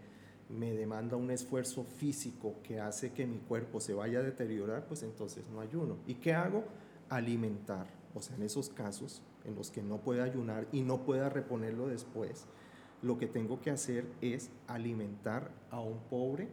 [0.49, 5.03] me demanda un esfuerzo físico que hace que mi cuerpo se vaya a deteriorar, pues
[5.03, 5.97] entonces no ayuno.
[6.07, 6.63] ¿Y qué hago?
[7.09, 7.87] Alimentar.
[8.13, 11.87] O sea, en esos casos en los que no pueda ayunar y no pueda reponerlo
[11.87, 12.45] después,
[13.01, 16.47] lo que tengo que hacer es alimentar a un pobre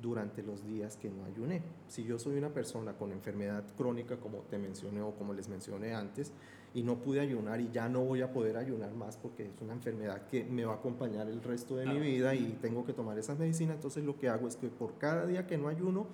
[0.00, 1.62] durante los días que no ayuné.
[1.88, 5.94] Si yo soy una persona con enfermedad crónica, como te mencioné o como les mencioné
[5.94, 6.32] antes,
[6.76, 9.72] y no pude ayunar y ya no voy a poder ayunar más porque es una
[9.72, 12.04] enfermedad que me va a acompañar el resto de mi Claro.
[12.06, 15.24] vida y tengo que tomar esas medicinas, entonces lo que hago es que por cada
[15.26, 16.06] día que no ayuno,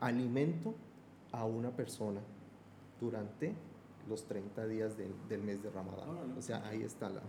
[0.00, 0.74] alimento
[1.30, 2.20] a una persona
[3.00, 3.52] durante
[4.08, 6.08] los 30 días del, del mes de Ramadán.
[6.38, 7.20] O sea, ahí está la,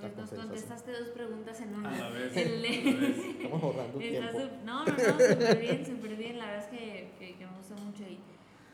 [0.00, 1.98] la nos contestaste dos preguntas en A una.
[1.98, 2.34] la vez.
[2.36, 3.18] El- a la vez.
[3.18, 4.38] Estamos ahorrando tiempo.
[4.64, 6.38] no, no, no, súper bien, súper bien.
[6.38, 8.02] La verdad es que, que, que me gusta mucho.
[8.04, 8.18] Y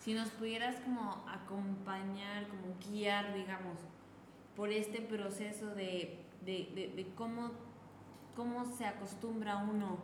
[0.09, 3.79] si nos pudieras como acompañar, como guiar, digamos,
[4.57, 7.51] por este proceso de, de, de, de cómo,
[8.35, 9.99] cómo se acostumbra uno.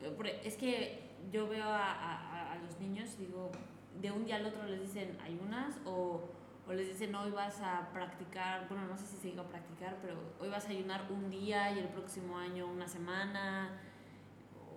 [0.00, 3.52] Eh, Es que yo veo a, a, a los niños, digo,
[4.00, 6.30] de un día al otro les dicen ayunas o,
[6.66, 10.16] o les dicen hoy vas a practicar, bueno, no sé si se diga practicar, pero
[10.40, 13.68] hoy vas a ayunar un día y el próximo año una semana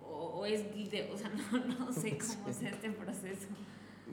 [0.06, 3.48] o, o es guide, o sea, no, no sé cómo es este proceso.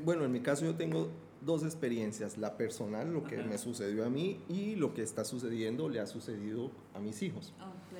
[0.04, 1.10] Bueno, en mi caso yo tengo
[1.42, 3.48] dos experiencias, la personal, lo que Ajá.
[3.48, 7.54] me sucedió a mí y lo que está sucediendo le ha sucedido a mis hijos.
[7.62, 7.98] Ok,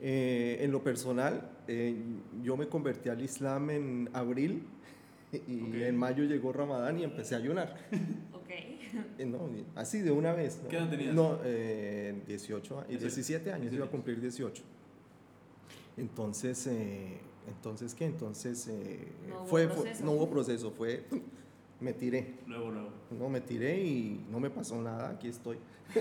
[0.00, 1.96] Eh, en lo personal, eh,
[2.42, 4.62] yo me convertí al Islam en abril
[5.48, 7.76] y en mayo llegó Ramadán y empecé a ayunar.
[8.32, 8.50] ok.
[9.18, 10.60] Eh, no, así de una vez.
[10.62, 10.68] ¿no?
[10.70, 11.12] ¿Qué edad tenías?
[11.14, 13.90] No, eh, 18 y Eso- 17 años, iba a 18.
[13.90, 14.62] cumplir 18.
[15.96, 18.06] Entonces, eh, entonces ¿qué?
[18.06, 19.68] Entonces eh, No hubo fue,
[20.02, 21.04] no hubo proceso, fue
[21.80, 22.38] me tiré.
[22.46, 22.88] Luego, luego.
[23.10, 25.58] No, me tiré y no me pasó nada, aquí estoy.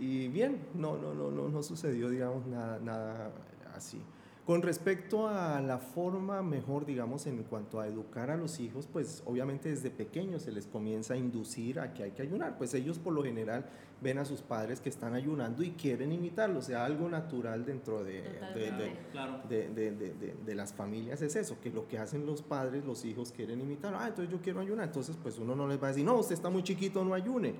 [0.00, 3.32] y bien, no, no, no, no, no sucedió, digamos, nada, nada
[3.74, 4.00] así.
[4.46, 9.20] Con respecto a la forma mejor, digamos, en cuanto a educar a los hijos, pues
[9.26, 12.56] obviamente desde pequeños se les comienza a inducir a que hay que ayunar.
[12.56, 13.66] Pues ellos por lo general
[14.00, 18.04] ven a sus padres que están ayunando y quieren imitarlo, o sea, algo natural dentro
[18.04, 18.22] de,
[18.54, 19.40] de, de, Claro.
[19.48, 22.84] de, de- de- de- de las familias es eso, que lo que hacen los padres,
[22.84, 23.94] los hijos quieren imitar.
[23.98, 24.86] Ah, entonces yo quiero ayunar.
[24.86, 27.54] Entonces, pues uno no les va a decir, no, usted está muy chiquito, no ayune.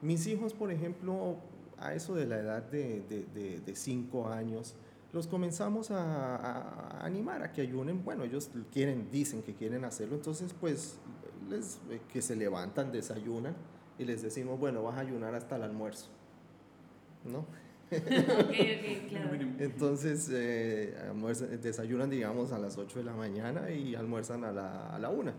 [0.00, 1.36] Mis hijos, por ejemplo,
[1.76, 4.74] a eso de la edad de, de, de- de cinco años,
[5.12, 8.04] los comenzamos a, animar a que ayunen.
[8.04, 10.98] Bueno, ellos quieren, dicen que quieren hacerlo, entonces pues
[11.48, 13.54] les, eh, que se levantan, desayunan
[13.98, 16.08] y les decimos, bueno, vas a ayunar hasta el almuerzo.
[17.24, 17.38] ¿No?
[17.90, 19.30] ok, ok, claro.
[19.58, 24.88] Entonces, eh, almuerzan- desayunan, digamos, a las 8 de la mañana y almuerzan a la,
[24.94, 25.30] a la 1.
[25.30, 25.34] Ujú.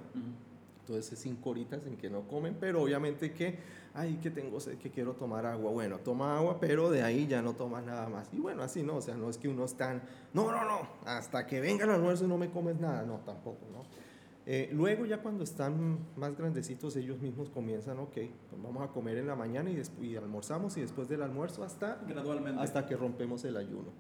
[0.90, 3.60] Entonces, es cinco horitas en que no comen, pero obviamente que,
[3.94, 5.70] ay, que tengo sed, que quiero tomar agua.
[5.72, 8.28] Bueno, toma agua, pero de ahí ya no tomas nada más.
[8.34, 10.02] Y bueno, así no, o sea, no es que uno está,
[10.34, 13.04] no, no, no, hasta que venga el almuerzo no me comes nada.
[13.06, 13.84] No, tampoco, ¿no?
[14.48, 19.18] Eh, luego ya cuando están más grandecitos ellos mismos comienzan, ok, pues vamos a comer
[19.18, 22.60] en la mañana y, y almorzamos y después del almuerzo hasta Gradualmente.
[22.60, 23.92] hasta que rompemos el ayuno.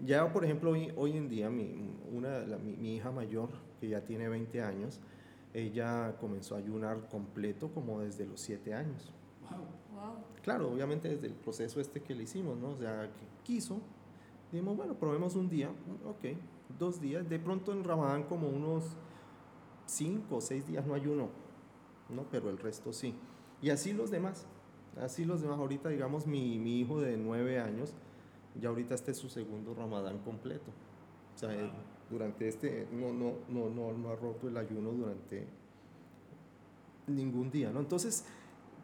[0.00, 3.48] Ya, por ejemplo, hoy, hoy en día, mi, una, la- mi, mi hija mayor,
[3.80, 4.98] que ya tiene 20 años,
[5.56, 9.10] ella comenzó a ayunar completo como desde los 7 años.
[9.40, 9.60] Wow.
[9.94, 10.16] Wow.
[10.42, 12.68] Claro, obviamente desde el proceso este que le hicimos, ¿no?
[12.68, 13.80] O sea, que quiso,
[14.52, 15.70] dijimos, bueno, probemos un día,
[16.04, 16.36] ok,
[16.78, 18.84] dos días, de pronto en Ramadán como unos
[19.86, 21.30] 5 o 6 días no ayuno,
[22.10, 22.24] ¿no?
[22.30, 23.14] Pero el resto sí.
[23.62, 24.46] Y así los demás,
[25.00, 25.58] así los demás.
[25.58, 27.94] Ahorita, digamos, mi, mi hijo de 9 años,
[28.60, 30.70] ya ahorita este es su segundo Ramadán completo.
[31.34, 31.70] O sea, él
[32.10, 35.46] durante este, no, no, no, no, no ha roto el ayuno durante
[37.06, 37.80] ningún día, ¿no?
[37.80, 38.24] Entonces,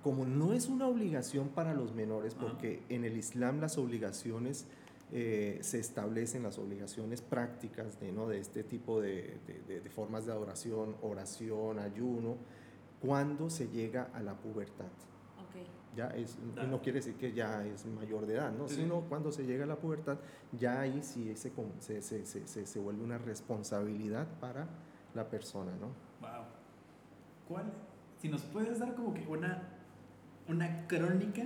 [0.02, 4.66] como no es una obligación para los menores, porque en el Islam las obligaciones
[5.12, 8.28] eh, se establecen, las obligaciones prácticas de, ¿no?
[8.28, 12.37] de este tipo de, de- de- de formas de adoración, oración, ayuno,
[13.00, 14.87] cuando se llega a la pubertad.
[15.94, 16.68] Ya es, Claro.
[16.68, 18.66] no quiere decir que ya es mayor de edad, ¿no?
[18.66, 20.18] Sí, sino cuando se llega a la pubertad,
[20.59, 24.66] ya ahí sí se, com- se, se, se, se- se vuelve una responsabilidad para
[25.14, 25.88] la persona, ¿no?
[26.20, 26.44] Wow.
[27.46, 27.72] ¿Cuál?
[28.16, 29.68] Si nos puedes dar como que una,
[30.48, 31.42] una crónica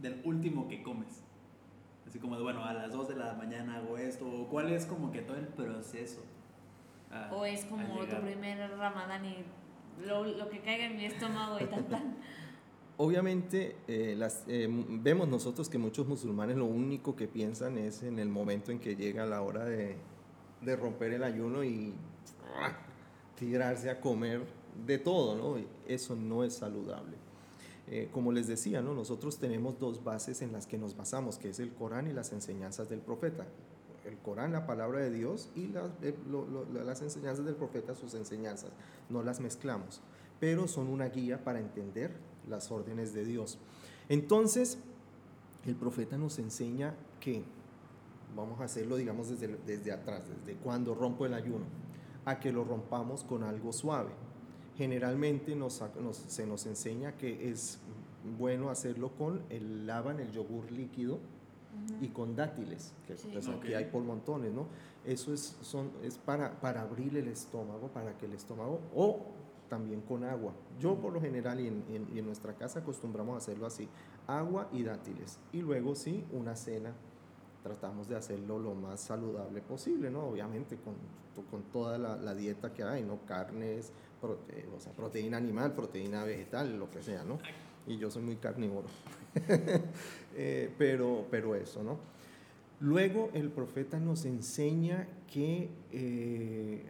[0.00, 1.22] del último que comes.
[2.06, 4.26] Así como de, bueno, a las 2 de la mañana hago esto.
[4.26, 6.22] o ¿Cuál es como que todo el proceso?
[7.10, 9.44] a- O es como tu primer ramadán y
[10.06, 12.16] lo, lo que caiga en mi estómago y tan tan.
[12.98, 18.28] Obviamente, eh, eh, vemos nosotros que muchos musulmanes lo único que piensan es en el
[18.28, 19.96] momento en que llega la hora de,
[20.76, 21.94] romper el ayuno y
[22.60, 22.76] ¡ah!
[23.36, 24.42] tirarse a comer
[24.86, 25.64] de todo, ¿no?
[25.88, 27.16] Eso no es saludable.
[27.88, 28.94] Eh, como les decía, ¿no?
[28.94, 32.32] nosotros tenemos dos bases en las que nos basamos, que es el Corán y las
[32.32, 33.46] enseñanzas del profeta.
[34.04, 38.70] El Corán, la palabra de Dios, y las enseñanzas del profeta, sus enseñanzas.
[39.08, 40.00] No las mezclamos,
[40.40, 42.12] pero son una guía para entender
[42.48, 43.58] las órdenes de Dios.
[44.08, 44.78] Entonces,
[45.66, 47.42] el profeta nos enseña que,
[48.36, 51.64] vamos a hacerlo, digamos, desde, desde atrás, desde cuando rompo el ayuno,
[52.24, 54.10] a que lo rompamos con algo suave.
[54.76, 57.78] Generalmente nos, nos- se nos enseña que es
[58.38, 61.18] bueno hacerlo con el lavan, el yogur líquido,
[62.02, 63.28] y con dátiles, que Sí.
[63.32, 64.66] pues, aquí hay por montones, ¿no?
[65.06, 69.20] Eso es, son, es para, para abrir el estómago, para que el estómago, o
[69.72, 70.52] también con agua.
[70.78, 73.88] Yo por lo general y en, en- y en nuestra casa acostumbramos a hacerlo así,
[74.26, 75.38] agua y dátiles.
[75.50, 76.92] Y luego sí, una cena,
[77.62, 80.26] tratamos de hacerlo lo más saludable posible, ¿no?
[80.26, 80.94] Obviamente con,
[81.50, 83.20] con toda la, la dieta que hay, ¿no?
[83.24, 87.38] Carnes, prote- o sea, proteína animal, proteína vegetal, lo que sea, ¿no?
[87.86, 88.88] Y yo soy muy carnívoro.
[90.34, 91.98] Eh, pero, pero eso, ¿no?
[92.80, 96.84] Luego el profeta nos enseña que eh,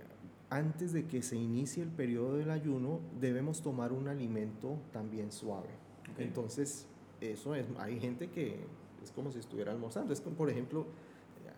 [0.53, 5.71] antes de que se inicie el periodo del ayuno debemos tomar un alimento también suave.
[6.13, 6.19] Ok.
[6.19, 6.87] Entonces,
[7.23, 8.61] eso es, hay gente que
[9.03, 10.13] es como si estuviera almorzando.
[10.13, 10.87] Es como, por ejemplo,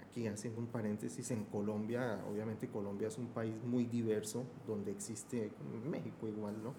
[0.06, 5.50] aquí haciendo un paréntesis, en Colombia, obviamente Colombia es un país muy diverso, donde existe,
[5.90, 6.74] México igual, ¿no?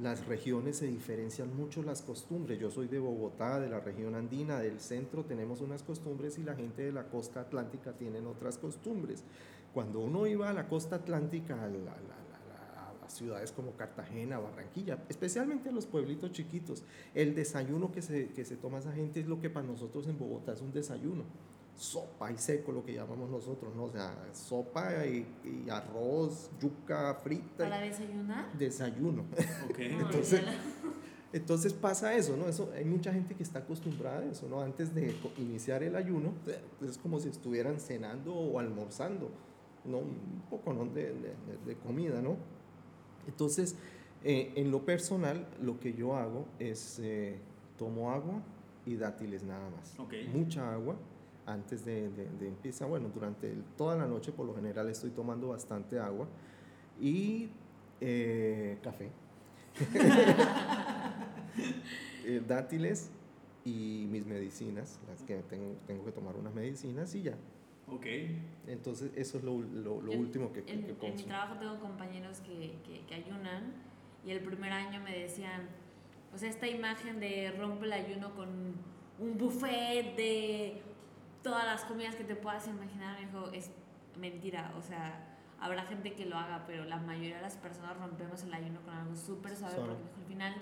[0.00, 2.60] Las regiones se diferencian mucho las costumbres.
[2.60, 6.54] Yo soy de Bogotá, de la región andina, del centro tenemos unas costumbres y la
[6.54, 9.24] gente de la costa atlántica tienen otras costumbres.
[9.78, 13.76] Cuando uno iba a la costa atlántica, a, la- la- la- la- a ciudades como
[13.76, 16.82] Cartagena, Barranquilla, especialmente a los pueblitos chiquitos,
[17.14, 20.18] el desayuno que se, que se toma esa gente es lo que para nosotros en
[20.18, 21.22] Bogotá es un desayuno.
[21.76, 23.84] Sopa y seco, lo que llamamos nosotros, ¿no?
[23.84, 27.58] O sea, sopa y, y arroz, yuca frita.
[27.58, 28.52] ¿Para desayunar?
[28.58, 29.26] Desayuno.
[29.70, 29.78] Ok.
[29.92, 30.42] No, Entonces-
[31.32, 32.48] Entonces pasa eso, ¿no?
[32.48, 34.60] Eso, hay mucha gente que está acostumbrada a eso, ¿no?
[34.60, 39.30] Antes de iniciar el ayuno, eh, es como si estuvieran cenando o almorzando,
[39.88, 39.98] ¿no?
[39.98, 40.84] Un poco, ¿no?
[40.86, 41.34] de, de-
[41.66, 42.36] de comida, ¿no?
[43.26, 43.76] Entonces,
[44.24, 47.38] eh, en lo personal, lo que yo hago es eh,
[47.76, 48.42] tomo agua
[48.86, 49.98] y dátiles nada más.
[50.32, 50.96] Mucha agua
[51.46, 52.88] antes de, de, empezar.
[52.88, 56.26] Bueno, durante toda la noche por lo general estoy tomando bastante agua
[57.00, 57.48] y
[58.00, 59.10] eh, café.
[62.46, 63.10] Dátiles
[63.64, 67.34] y mis medicinas, las que tengo, tengo que tomar unas medicinas y ya.
[67.90, 68.06] Ok.
[68.66, 72.76] Entonces, eso es lo, lo- último que, En, que en mi trabajo tengo compañeros que,
[72.86, 73.72] que, que ayunan
[74.24, 75.68] y el primer año me decían,
[76.34, 78.48] o sea, esta imagen de rompe el ayuno con
[79.18, 80.82] un buffet de
[81.42, 83.70] todas las comidas que te puedas imaginar, me dijo, es
[84.18, 85.24] mentira, o sea,
[85.60, 88.92] habrá gente que lo haga, pero la mayoría de las personas rompemos el ayuno con
[88.94, 90.54] algo súper suave porque al final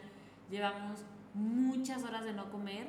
[0.50, 2.86] llevamos muchas horas de no comer.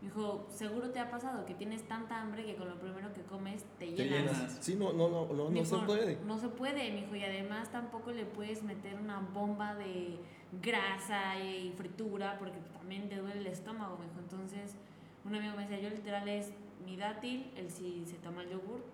[0.00, 3.22] Me dijo, seguro te ha pasado que tienes tanta hambre que con lo primero que
[3.22, 4.36] comes te Te llenas.
[4.38, 4.58] llenas.
[4.60, 6.16] Sí, no, no, no, no, Me no se dijo, puede.
[6.24, 10.18] No se puede, mijo, y además tampoco le puedes meter una bomba de
[10.62, 14.20] grasa y fritura porque también te duele el estómago, mijo.
[14.20, 14.76] Entonces,
[15.24, 16.52] un amigo me decía, yo literal es
[16.86, 18.84] mi dátil, él sí se toma el yogur,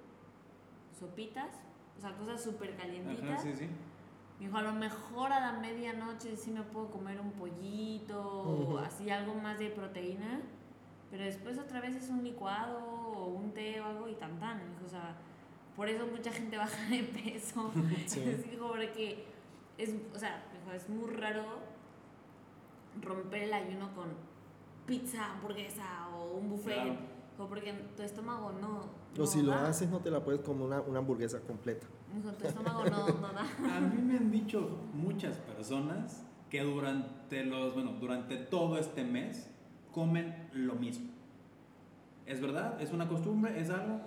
[0.99, 1.51] sopitas,
[1.99, 3.31] o sea, cosas súper calientitas.
[3.31, 3.67] Ajá, sí, sí.
[4.41, 8.63] Me dijo, a lo mejor a la medianoche sí me puedo comer un pollito o
[8.63, 8.79] Ujú.
[8.79, 10.41] así algo más de proteína,
[11.15, 14.61] pero después otra vez es un licuado o un té o algo y tan tan.
[14.85, 15.15] O sea,
[15.77, 17.71] por eso mucha gente baja de peso.
[18.07, 18.21] Sí.
[18.51, 19.25] Dijo, porque
[19.79, 20.43] es, o sea,
[20.75, 21.45] es muy raro
[23.01, 24.09] romper el ayuno con
[24.87, 26.75] pizza, hamburguesa o un buffet.
[26.75, 26.97] Claro.
[27.31, 28.79] Dijo, porque tu estómago no.
[28.81, 29.69] O no si lo da.
[29.69, 31.87] haces, no te la puedes comer una, una hamburguesa completa.
[32.41, 33.77] Tu estómago no, no da.
[33.77, 39.54] A mí me han dicho muchas personas que durante los, bueno, durante todo este mes
[39.95, 41.07] comen lo mismo.
[42.27, 42.81] ¿Es verdad?
[42.81, 43.59] ¿Es una costumbre?
[43.61, 44.01] ¿Es algo?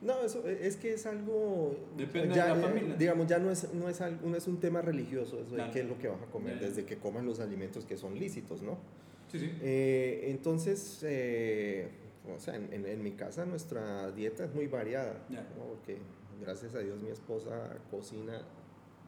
[0.00, 1.76] No, eso e, es que es algo.
[1.96, 2.94] Depende ya, de la eh, familia.
[2.96, 5.72] Digamos, ya no es, no es, algo- no es un tema religioso, eso de Claro.
[5.72, 8.62] qué es lo que vas a comer, desde que coman los alimentos que son lícitos,
[8.62, 8.78] ¿no?
[9.30, 9.50] Sí, sí.
[9.60, 11.88] Eh, entonces, eh,
[12.34, 15.40] o sea, en, en- en mi casa nuestra dieta es muy variada, Ya.
[15.58, 15.64] ¿no?
[15.74, 15.98] porque
[16.40, 18.40] gracias a Dios mi esposa cocina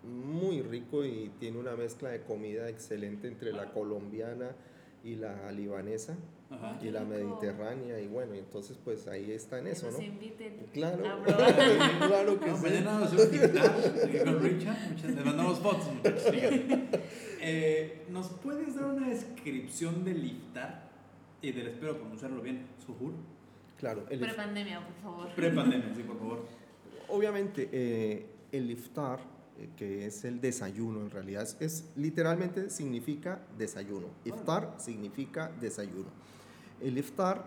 [0.03, 3.73] muy rico y tiene una mezcla de comida excelente entre la Ah.
[3.73, 4.51] colombiana
[5.05, 6.17] y la libanesa
[6.51, 6.79] Ajá.
[6.83, 10.03] y la mediterránea y bueno, entonces pues ahí está en Que eso, nos ¿no?
[10.05, 11.55] inviten Claro, a probar.
[12.09, 12.63] claro que No, sí.
[12.63, 14.77] mañana vamos a un con Richard.
[14.91, 16.23] Muchas, les mandamos fotos, muchachos.
[17.41, 20.91] Eh, ¿Nos puedes dar una descripción del iftar?
[21.43, 23.13] Y del, espero pronunciarlo bien, suhur.
[23.79, 25.35] Claro, el, Prepandemia, por favor.
[25.35, 26.45] Pre-pandemia, sí, por favor.
[27.09, 29.23] obviamente eh, el iftar, eh,
[29.77, 34.07] que es el desayuno en realidad, es, es- literalmente significa desayuno.
[34.25, 36.09] Iftar significa desayuno.
[36.81, 37.45] El iftar,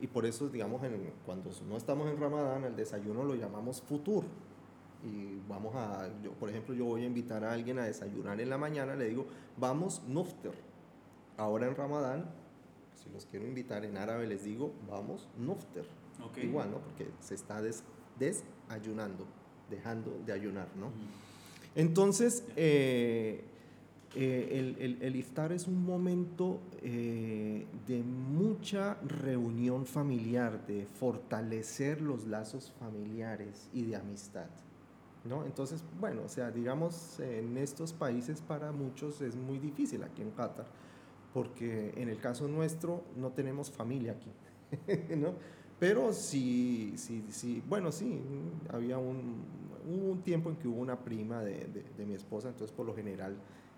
[0.00, 4.24] y por eso digamos en- cuando no estamos en Ramadán, el desayuno lo llamamos futur.
[5.02, 8.50] Y vamos a, yo, por ejemplo, yo voy a invitar a alguien a desayunar en
[8.50, 10.52] la mañana, le digo, vamos nufter.
[11.38, 12.26] Ahora en Ramadán,
[13.02, 15.86] si los quiero invitar en árabe, les digo, vamos nufter.
[16.22, 16.38] Ok.
[16.38, 16.78] Igual, ¿no?
[16.78, 17.82] Porque se está des-
[18.18, 19.24] desayunando,
[19.70, 20.90] dejando de ayunar, ¿no?
[21.74, 23.44] Entonces, eh,
[24.16, 32.26] eh, el, el- iftar es un momento eh, de mucha reunión familiar, de fortalecer los
[32.26, 34.48] lazos familiares y de amistad.
[35.24, 35.44] ¿no?
[35.44, 40.30] Entonces, bueno, o sea, digamos, en estos países para muchos es muy difícil aquí en
[40.30, 40.66] Qatar,
[41.34, 45.34] porque en el caso nuestro no tenemos familia aquí, ¿no?
[45.78, 48.20] Pero sí, sí, sí, bueno, sí,
[48.70, 49.44] había un,
[49.88, 52.86] hubo un tiempo en que hubo una prima de, de- de mi esposa, entonces por
[52.86, 53.36] lo general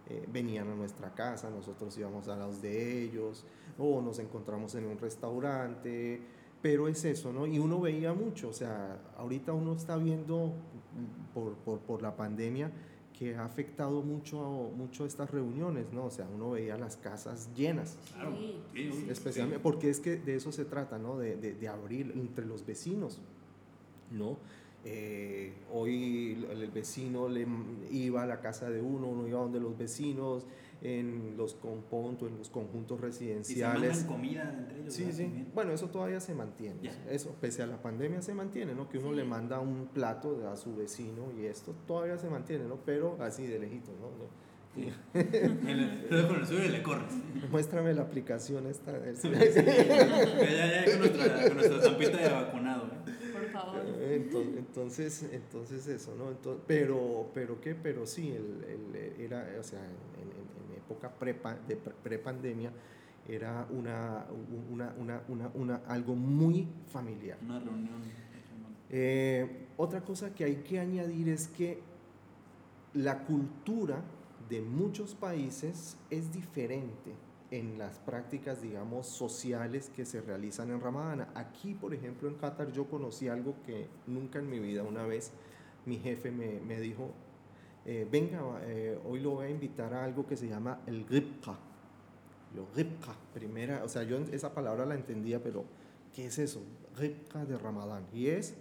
[0.08, 3.44] eh, venían a nuestra casa, nosotros íbamos a los de ellos,
[3.78, 6.20] o nos encontramos en un restaurante,
[6.60, 7.46] pero es eso, ¿no?
[7.46, 12.16] Y uno veía mucho, o sea, ahorita uno está viendo mm, por, por, por la
[12.16, 12.70] pandemia
[13.18, 16.06] que ha afectado mucho, mucho estas reuniones, ¿no?
[16.06, 18.36] O sea, uno veía las casas llenas, Claro.
[18.74, 21.18] Sí, especialmente porque es que de eso se trata, ¿no?
[21.18, 23.20] De, de, de abrir entre los vecinos,
[24.10, 24.36] ¿no?
[24.84, 27.46] Eh, hoy el el vecino le
[27.90, 30.46] iba a la casa de uno, uno iba donde los vecinos,
[30.80, 34.02] en los compontos, en los conjuntos Y se residenciales.
[34.04, 34.92] comida entre ellos.
[34.94, 35.22] Sí, sí.
[35.24, 35.48] También.
[35.54, 36.82] Bueno, eso todavía se mantiene.
[36.82, 36.92] Ya.
[37.08, 38.88] Eso, pese a la pandemia, se mantiene, ¿no?
[38.88, 39.16] Que uno Sí.
[39.16, 42.78] le manda un plato a su vecino y esto todavía se mantiene, ¿no?
[42.84, 44.08] Pero así de lejito, ¿no?
[44.74, 44.90] Sí.
[45.12, 45.14] Dejo
[46.34, 47.12] en el suyo le corres.
[47.50, 48.92] Muéstrame la aplicación esta.
[49.04, 52.86] Ya, ya, ya, con nuestra, con nuestra de vacunado.
[52.86, 53.12] ¿eh?
[53.52, 53.82] Favor.
[54.58, 56.30] Entonces, entonces eso, ¿no?
[56.30, 59.86] Ento- pero, pero qué, pero sí, el, el- era, o sea, en,
[60.22, 62.72] en- en época prepa, de pre- prepandemia
[63.28, 64.26] era una,
[64.70, 67.38] una, una, una, una- algo muy familiar.
[67.42, 68.00] Una reunión.
[68.90, 71.80] Eh, otra cosa que hay que añadir es que
[72.94, 74.02] la cultura
[74.50, 77.12] de muchos países es diferente
[77.52, 81.28] en las prácticas, digamos, sociales que se realizan en Ramadán.
[81.34, 85.32] Aquí, por ejemplo, en Qatar yo conocí algo que nunca en mi vida, una vez
[85.84, 87.10] mi jefe me, me dijo,
[87.84, 91.58] eh, venga, eh, hoy lo voy a invitar a algo que se llama el ribqa.
[92.56, 95.64] Lo ribqa, primera, o sea, yo esa palabra la entendía, pero
[96.14, 96.62] ¿qué es eso?
[96.96, 98.06] Ribqa de Ramadán.
[98.14, 98.54] Y es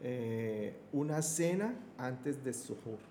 [0.00, 3.09] eh, una cena antes de suhoor.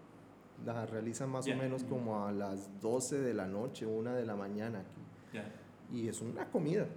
[0.66, 1.56] La realizan más Ya.
[1.56, 5.02] o menos como a las 12 de la noche, una de la mañana aquí.
[5.34, 5.52] Ya.
[5.92, 6.88] Y es una comida.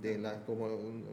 [0.00, 0.68] De la, como,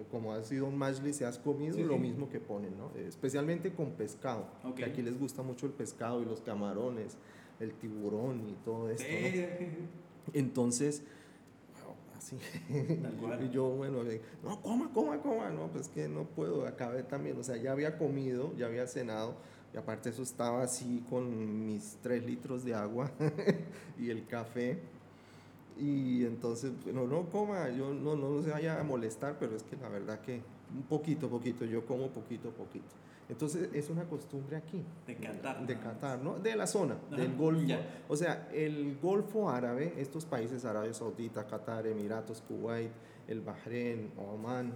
[0.10, 2.00] como ha sido un majlis y has comido, Sí, lo sí.
[2.00, 2.92] mismo que ponen, ¿no?
[2.98, 4.46] Especialmente con pescado.
[4.64, 4.76] Ok.
[4.76, 7.18] Que aquí les gusta mucho el pescado y los camarones,
[7.60, 9.90] el tiburón y todo esto, ¿no?
[10.34, 11.04] Entonces,
[12.20, 12.38] así.
[13.02, 13.44] Tal cual.
[13.50, 14.04] y yo, bueno,
[14.44, 15.50] no, coma, coma, coma.
[15.50, 17.38] No, pues que no puedo, acabé también.
[17.40, 19.36] O sea, ya había comido, ya había cenado.
[19.74, 23.12] Y aparte eso estaba así con mis tres litros de agua
[24.00, 24.80] y el café.
[25.78, 29.64] Y entonces, no, no coma, yo no, no, no se vaya a molestar, pero es
[29.64, 30.42] que la verdad que
[30.76, 32.86] un poquito, poquito, yo como poquito, poquito.
[33.30, 34.84] Entonces es una costumbre aquí.
[35.06, 35.78] De Qatar, De.
[35.78, 36.40] Qatar, ¿no?
[36.40, 37.76] De la zona, Ajá, del Golfo.
[38.08, 42.92] O sea, el Golfo Árabe, estos países, Arabia Saudita, Qatar, Emiratos, Kuwait,
[43.28, 44.74] el Bahrein, Oman,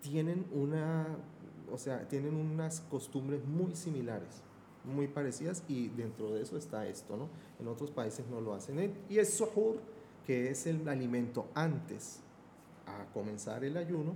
[0.00, 1.08] tienen una,
[1.72, 4.42] o sea, tienen unas costumbres muy similares,
[4.84, 7.28] muy parecidas y dentro de eso está esto, ¿no?
[7.58, 8.94] En otros países no lo hacen.
[9.08, 9.80] Y es suhoor,
[10.24, 12.20] que es el alimento antes
[12.86, 14.14] a comenzar el ayuno,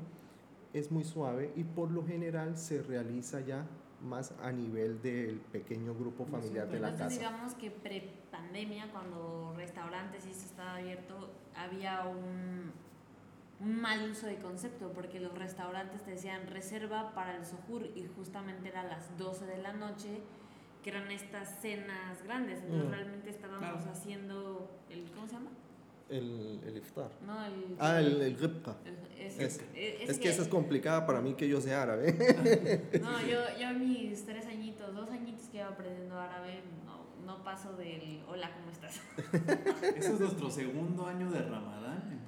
[0.72, 3.66] es muy suave y por lo general se realiza ya
[4.02, 7.30] más a nivel del pequeño grupo familiar de la Entonces casa.
[7.30, 12.72] digamos que pre-pandemia, cuando restaurantes y eso estaba abierto, había un,
[13.60, 18.06] un mal uso de concepto, porque los restaurantes te decían reserva para el sojur y
[18.16, 20.20] justamente era a las 12 de la noche,
[20.82, 22.90] que eran estas cenas grandes, entonces Mm.
[22.90, 23.90] realmente estábamos Claro.
[23.92, 25.50] haciendo el, ¿cómo se llama?
[26.10, 27.10] El, el iftar.
[27.26, 27.76] No, el...
[27.78, 28.36] Ah, el, el
[28.84, 32.12] el- es, Es- es- Es que esa es complicada para mí que yo sea árabe.
[33.00, 37.72] No, yo, yo mis tres añitos, dos añitos que iba aprendiendo árabe, no, no paso
[37.76, 39.00] del hola, ¿cómo estás?
[39.96, 42.21] Ese es nuestro segundo año de Ramadán.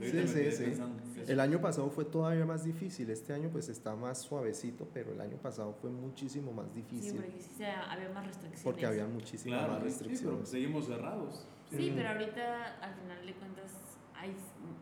[0.00, 1.22] Sí, sí, sí.
[1.26, 3.10] El año pasado fue todavía más difícil.
[3.10, 7.16] Este año pues está más suavecito, pero el año pasado fue muchísimo más Sí, difícil.
[7.16, 8.62] porque sí se- había más restricciones.
[8.64, 10.48] porque había muchísimas Claro, más sí, sí, pero restricciones.
[10.48, 11.46] seguimos cerrados.
[11.70, 11.94] Sí, Mm.
[11.96, 13.72] pero ahorita al final de cuentas
[14.14, 14.34] hay,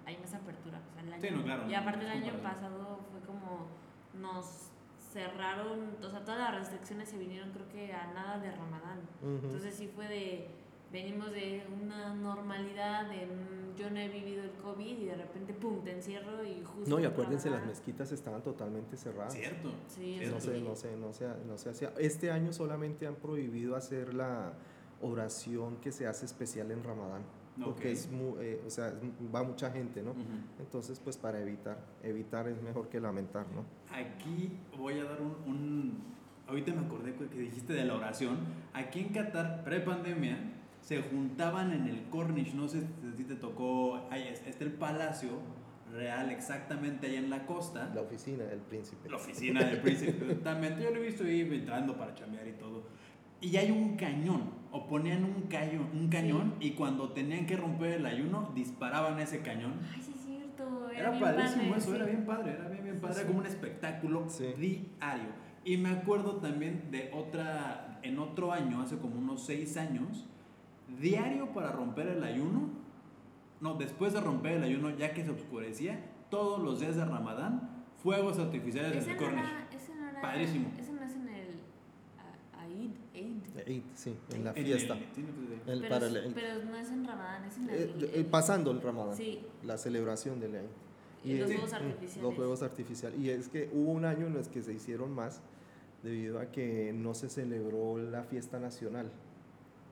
[0.05, 0.81] hay más apertura.
[0.91, 3.67] O sea, el año, Sí, no, claro, y aparte no el año pasado fue como
[4.21, 4.69] nos
[5.13, 9.01] cerraron, o sea, todas las restricciones se vinieron creo que a nada de Ramadán.
[9.23, 10.49] Entonces sí fue de,
[10.93, 15.53] venimos de una normalidad, de mm, yo no he vivido el COVID y de repente,
[15.53, 16.89] pum, te encierro y justo...
[16.89, 19.35] No, y en acuérdense, las mezquitas estaban totalmente cerradas.
[19.35, 19.73] Cierto.
[19.89, 20.19] Sí.
[20.31, 20.65] No se, sí.
[20.65, 21.93] no se, no se, no se hacía.
[21.99, 24.53] Este año solamente han prohibido hacer la
[25.03, 27.23] oración que se hace especial en Ramadán.
[27.63, 27.93] Porque Ok.
[27.95, 28.93] es mu- eh, o sea,
[29.35, 30.15] va mucha gente, ¿no?
[30.59, 33.65] Entonces, pues para evitar, evitar es mejor que lamentar, ¿no?
[33.95, 36.17] Aquí voy a dar un, un-
[36.49, 38.37] Ahorita me acordé que que dijiste de la oración.
[38.75, 40.39] Aquí en Qatar, pre-pandemia,
[40.87, 42.55] se juntaban en el Cornish.
[42.55, 42.83] No sé
[43.17, 44.07] si te tocó.
[44.09, 45.31] Ahí es- está el Palacio
[45.93, 47.91] Real, exactamente ahí en la costa.
[47.93, 49.09] La oficina del príncipe.
[49.11, 50.11] La oficina del príncipe.
[50.31, 50.83] Exactamente.
[50.85, 52.85] Yo lo he visto ahí entrando para chambear y todo.
[53.41, 54.51] Y hay un cañón.
[54.71, 59.41] O ponían un cañón, un cañón y cuando tenían que romper el ayuno, disparaban ese
[59.41, 59.73] cañón.
[59.93, 60.89] Ay, sí es cierto.
[60.91, 61.97] Era, Era bien padrísimo padre, eso, sí.
[61.97, 63.33] era bien padre, era bien, bien padre, Sí, era sí.
[63.33, 64.45] como un espectáculo Sí.
[64.57, 65.29] diario.
[65.65, 70.27] Y me acuerdo también de otra, en otro año, hace como unos seis años,
[71.01, 72.71] diario para romper el ayuno,
[73.61, 77.85] no, después de romper el ayuno, ya que se oscurecía, todos los días de Ramadán,
[78.03, 79.45] fuegos artificiales en Ese el no, Cornish.
[79.45, 80.21] era, ese no era.
[80.21, 80.71] Padrísimo.
[80.79, 81.47] Ese no es en el.
[82.59, 82.91] Aid.
[83.15, 83.43] Aid.
[83.67, 84.95] Eid, sí, en la fiesta.
[84.95, 85.03] el-
[85.73, 86.33] El- pero, para es- el Eid.
[86.35, 87.77] pero no es en Ramadán, es en el.
[87.79, 90.65] Eh, eh, pasando el Ramadán, Sí, la celebración del Eid.
[91.25, 92.23] y los juegos mm, artificiales.
[92.23, 93.19] Los juegos artificiales.
[93.21, 95.41] Y es que hubo un año en los que se hicieron más
[96.03, 99.11] debido a que no se celebró la fiesta nacional.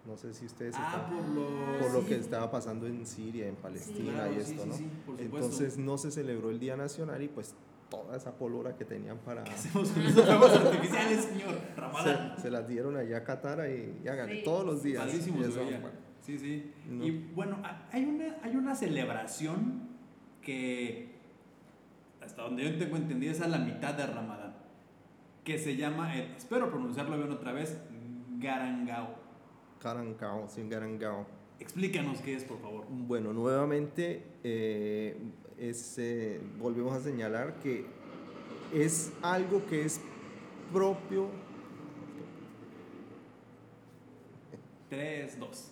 [0.07, 2.07] No sé si ustedes Ah, están- por lo, por lo sí.
[2.09, 4.75] que estaba pasando en Siria, en Palestina Claro, y sí, esto, sí, ¿no?
[4.77, 5.37] sí, por supuesto.
[5.37, 7.55] Entonces no se celebró el Día Nacional y pues
[7.91, 9.45] toda esa polora que tenían para...
[9.45, 11.55] ¿Qué hacemos con esos fuegos artificiales, señor?
[11.77, 12.33] Ramadán.
[12.37, 14.45] Se, se las dieron allá a Qatar y, y háganle Sí.
[14.45, 15.11] todos los días.
[16.23, 16.73] Sí, sí.
[16.89, 17.05] No.
[17.05, 19.89] Y bueno, ha- hay una, hay una celebración
[20.43, 21.15] que
[22.23, 24.55] hasta donde yo tengo entendido, es a la mitad de Ramadán,
[25.45, 27.79] que se llama, eh, espero pronunciarlo bien otra vez,
[28.39, 29.24] Garangao.
[29.85, 31.27] Garangao, sí, Garangao.
[31.61, 32.87] Explícanos qué es, por favor.
[32.89, 35.17] Bueno, nuevamente eh,
[35.59, 37.85] es, eh, volvemos a señalar que
[38.73, 40.01] es algo que es
[40.73, 41.29] propio
[44.89, 45.71] 3, 2.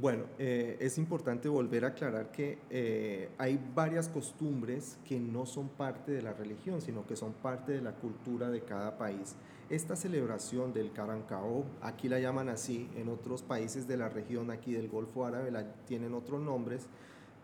[0.00, 5.68] Bueno, eh, es importante volver a aclarar que eh, hay varias costumbres que no son
[5.68, 9.34] parte de la religión, sino que son parte de la cultura de cada país.
[9.72, 14.72] Esta celebración del Carancao, aquí la llaman así, en otros países de la región aquí
[14.74, 16.86] del Golfo Árabe la tienen otros nombres,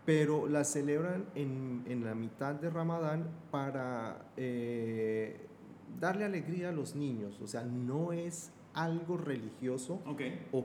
[0.05, 5.37] pero la celebran en, en la mitad de Ramadán para eh,
[5.99, 10.15] darle alegría a los niños, o sea, no es algo religioso o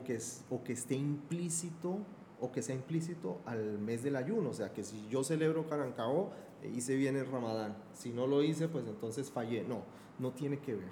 [0.05, 1.97] que, es- o que esté implícito
[2.43, 4.51] o que sea implícito al mes del ayuno.
[4.51, 6.31] O sea, que si yo celebro Carancao,
[6.63, 7.75] eh, hice bien el Ramadán.
[7.95, 9.65] Si no lo hice, pues entonces fallé.
[9.65, 9.81] No,
[10.19, 10.91] no tiene que ver,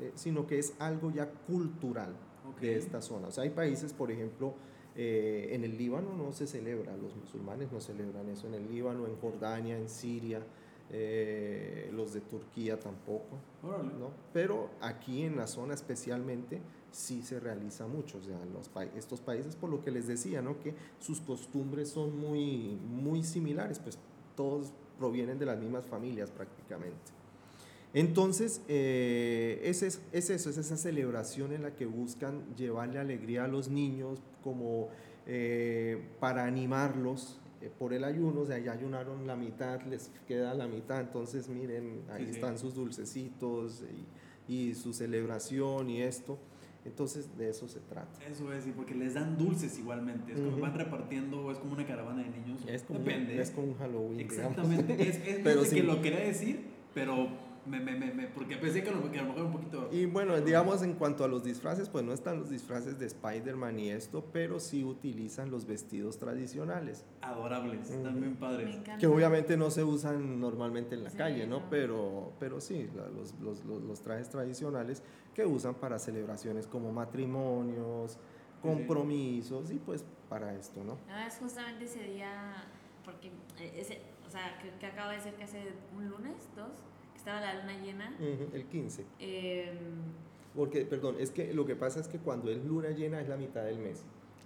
[0.00, 2.14] eh, sino que es algo ya cultural
[2.50, 2.60] Ok.
[2.60, 3.28] de esta zona.
[3.28, 4.54] O sea, hay países, por ejemplo,
[4.94, 9.06] eh, en el Líbano no se celebra, los musulmanes no celebran eso en el Líbano,
[9.06, 10.40] en Jordania, en Siria,
[10.90, 13.38] eh, los de Turquía tampoco.
[13.62, 13.92] Órale.
[13.98, 14.10] ¿no?
[14.32, 16.60] Pero aquí en la zona especialmente
[16.92, 20.40] sí se realiza mucho, o sea, los pa- estos países, por lo que les decía,
[20.40, 20.58] ¿no?
[20.60, 23.98] Que sus costumbres son muy, muy similares, pues
[24.34, 26.96] todos provienen de las mismas familias prácticamente.
[27.94, 33.44] Entonces, eh, es, es, es eso, es esa celebración en la que buscan llevarle alegría
[33.44, 34.88] a los niños como
[35.26, 40.52] eh, para animarlos eh, por el ayuno, o sea, ya ayunaron la mitad, les queda
[40.54, 42.34] la mitad, entonces miren, ahí Sí, sí.
[42.36, 43.82] están sus dulcecitos
[44.48, 46.38] y, y su celebración y esto.
[46.84, 48.22] Entonces, de eso se trata.
[48.30, 50.32] Eso es, y porque les dan dulces igualmente.
[50.34, 52.60] Es como van repartiendo, es como una caravana de niños.
[52.68, 53.40] Es como, Depende.
[53.42, 54.18] es como un Halloween.
[54.18, 54.38] digamos.
[54.38, 55.02] Exactamente.
[55.08, 56.60] Es, es Pero fíjate que lo quería decir,
[56.94, 57.26] pero
[57.66, 59.88] me, me, me, me- porque pensé que, a lo mejor un poquito.
[59.92, 63.78] Y bueno, digamos en cuanto a los disfraces, pues no están los disfraces de Spider-Man
[63.78, 68.02] y esto, pero sí utilizan los vestidos tradicionales, adorables, Ujú.
[68.02, 68.68] también Me padres.
[68.76, 68.98] encanta.
[68.98, 71.60] que obviamente no se usan normalmente en la Sí, calle, ¿no?
[71.60, 71.70] no.
[71.70, 75.02] Pero, pero sí, los, los, los, los trajes tradicionales
[75.34, 78.18] que usan para celebraciones como matrimonios,
[78.62, 80.98] compromisos y pues para esto, ¿no?
[81.08, 82.64] No, es justamente ese día,
[83.04, 83.28] porque
[83.60, 86.75] eh, ese, o sea, que, que acaba de ser que hace un lunes, dos,
[87.26, 88.14] estaba la luna llena.
[88.20, 89.04] Ujú, El 15.
[89.18, 89.72] Eh,
[90.54, 93.36] Porque, perdón, es que lo que pasa es que cuando es luna llena es la
[93.36, 94.04] mitad del mes.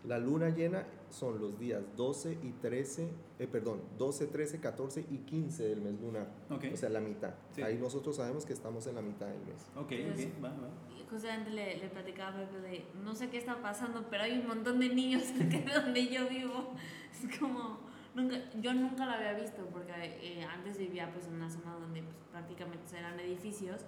[0.09, 5.19] La luna llena son los días 12 y 13, eh, perdón, 12, 13, 14 y
[5.19, 6.27] 15 del mes lunar.
[6.49, 6.65] Ok.
[6.73, 7.35] O sea, la mitad.
[7.55, 7.61] Sí.
[7.61, 9.67] Ahí nosotros sabemos que estamos en la mitad del mes.
[9.77, 10.71] Ok, Entonces- ok, va, va.
[11.11, 14.47] justamente le, le platicaba a Pepe de, no sé qué está pasando, pero hay un
[14.49, 16.71] montón de niños que de donde yo vivo.
[17.13, 17.79] Es como,
[18.15, 22.03] nunca, yo nunca lo había visto, porque eh, antes vivía pues en una zona donde
[22.03, 23.85] pues, prácticamente eran edificios.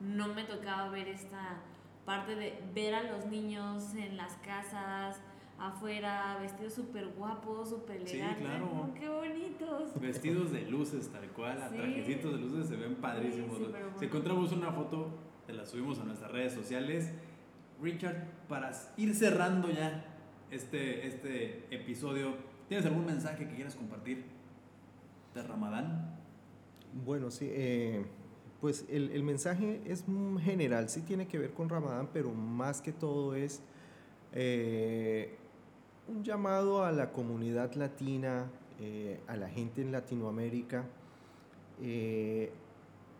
[0.00, 1.58] no me tocaba ver esta
[2.04, 5.20] parte de ver a los niños en las casas,
[5.58, 8.44] afuera, vestidos súper guapos, súper Sí, elegantes.
[8.46, 8.70] claro.
[8.72, 10.00] Oh, ¡Qué bonitos!
[10.00, 11.76] Vestidos de luces, tal cual, a Sí.
[11.76, 13.56] trajecitos de luces se ven padrísimos.
[13.58, 13.86] Sí, bueno.
[13.98, 15.08] si encontramos una foto,
[15.46, 17.12] te la subimos a nuestras redes sociales.
[17.80, 18.16] Richard,
[18.48, 20.04] para ir cerrando ya
[20.50, 22.34] este, este episodio,
[22.68, 24.24] ¿tienes algún mensaje que quieras compartir
[25.34, 26.16] de Ramadán?
[27.04, 28.04] Bueno, sí, eh,
[28.60, 30.04] pues el, mensaje es
[30.40, 33.60] general, sí tiene que ver con Ramadán, pero más que todo es
[34.32, 35.36] eh,
[36.08, 38.46] un llamado a la comunidad latina,
[38.80, 40.84] eh, a la gente en Latinoamérica,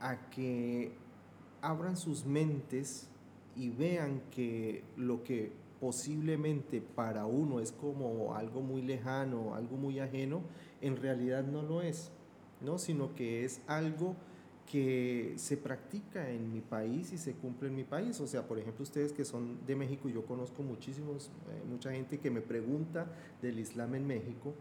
[0.01, 0.93] a que
[1.61, 3.09] abran sus mentes
[3.55, 9.99] y vean que lo que posiblemente para uno es como algo muy lejano, algo muy
[10.01, 10.43] ajeno,
[10.81, 12.11] en realidad no lo es.
[12.61, 12.79] ¿no?
[12.79, 14.17] sino que es algo
[14.71, 18.21] que se practica en mi país y se cumple en mi país.
[18.21, 22.19] O sea, por ejemplo, ustedes que son de México, yo conozco muchísimos, eh, mucha gente
[22.19, 23.07] que me pregunta
[23.43, 24.55] del Islam en México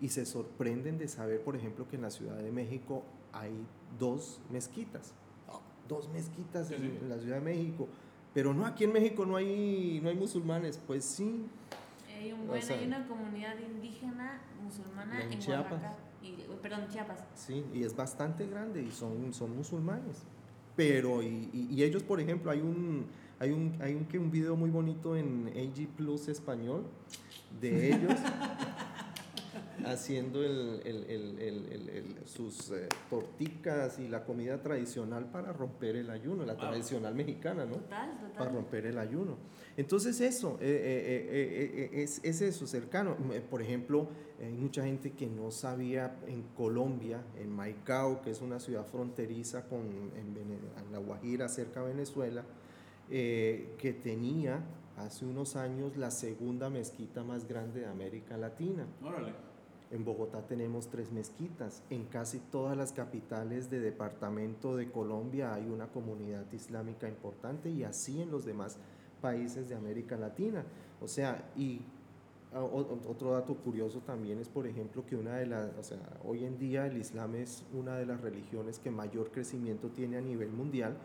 [0.00, 3.02] y se sorprenden de saber, por ejemplo, que en la Ciudad de México
[3.32, 3.52] hay
[3.98, 5.12] dos mezquitas.
[5.88, 6.98] Dos mezquitas Sí, en, sí.
[7.02, 7.88] en la Ciudad de México.
[8.34, 10.78] Pero no, aquí en México no hay, no hay musulmanes.
[10.86, 11.44] Pues sí,
[12.18, 15.72] Hay, un O buen, sea, hay una comunidad indígena musulmana en en, Chiapas.
[15.72, 15.96] Oaxaca.
[16.22, 17.18] Y, perdón, Chiapas.
[17.34, 20.22] Sí, y es bastante grande y son, son musulmanes.
[20.76, 23.06] Pero, y, y- y ellos, por ejemplo, hay un,
[23.38, 26.84] hay un, hay un, que un video muy bonito en AG Plus español
[27.60, 28.14] de ellos.
[29.86, 35.96] haciendo el, el, el, el- el- sus eh, torticas y la comida tradicional para romper
[35.96, 36.60] el ayuno, la Wow.
[36.62, 37.76] tradicional mexicana, ¿no?
[37.76, 38.52] Total, Para total.
[38.54, 39.36] romper el ayuno.
[39.76, 43.16] Entonces eso, eh, eh, eh, eh, es, es eso, cercano.
[43.50, 44.08] Por ejemplo,
[44.40, 49.66] hay mucha gente que no sabía en Colombia, en Maicao, que es una ciudad fronteriza
[49.68, 52.44] con, en, Vene- en La Guajira, cerca de Venezuela,
[53.10, 54.60] eh, que tenía
[54.96, 58.86] hace unos años la segunda mezquita más grande de América Latina.
[59.02, 59.32] Órale.
[59.92, 61.82] En Bogotá tenemos tres mezquitas.
[61.90, 67.84] En casi todas las capitales de departamento de Colombia hay una comunidad islámica importante y
[67.84, 68.78] así en los demás
[69.20, 70.64] países de América Latina.
[71.02, 71.82] O sea, y
[72.54, 76.46] ah, otro dato curioso también es, por ejemplo, que una de las, o sea, hoy
[76.46, 80.52] en día el Islam es una de las religiones que mayor crecimiento tiene a nivel
[80.52, 80.96] mundial,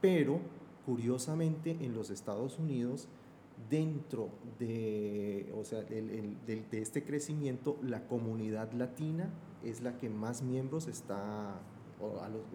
[0.00, 0.40] pero
[0.86, 3.06] curiosamente en los Estados Unidos
[3.70, 9.30] dentro de, o sea, el- el- de este crecimiento, la comunidad latina
[9.64, 11.60] es la que más miembros está,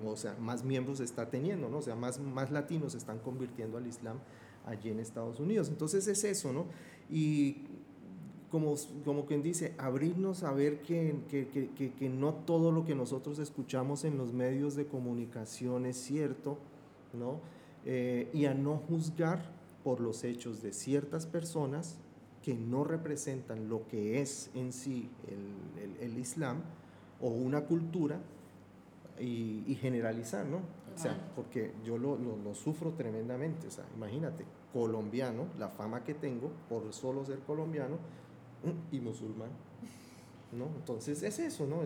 [0.06, 1.78] o, sea, más miembros está teniendo, ¿no?
[1.80, 4.18] O sea, más, más latinos se están convirtiendo al Islam
[4.66, 5.70] allí en Estados Unidos.
[5.70, 6.66] Entonces es eso, ¿no?
[7.10, 7.64] Y
[8.52, 12.84] como, como quien dice, abrirnos a ver que, que, que, que- que no todo lo
[12.86, 16.58] que nosotros escuchamos en los medios de comunicación es cierto,
[17.14, 17.40] ¿no?
[17.86, 19.58] Eh, y a no juzgar
[19.90, 21.98] por los hechos de ciertas personas
[22.44, 26.62] que no representan lo que es en sí el, el- el Islam
[27.20, 28.20] o una cultura
[29.20, 30.58] y, y generalizar, ¿no?
[30.58, 36.04] O sea, porque yo lo, lo- lo sufro tremendamente, o sea, imagínate, colombiano, la fama
[36.04, 37.96] que tengo por solo ser colombiano
[38.92, 39.50] y musulmán,
[40.56, 40.66] ¿no?
[40.78, 41.78] Entonces es eso, ¿no?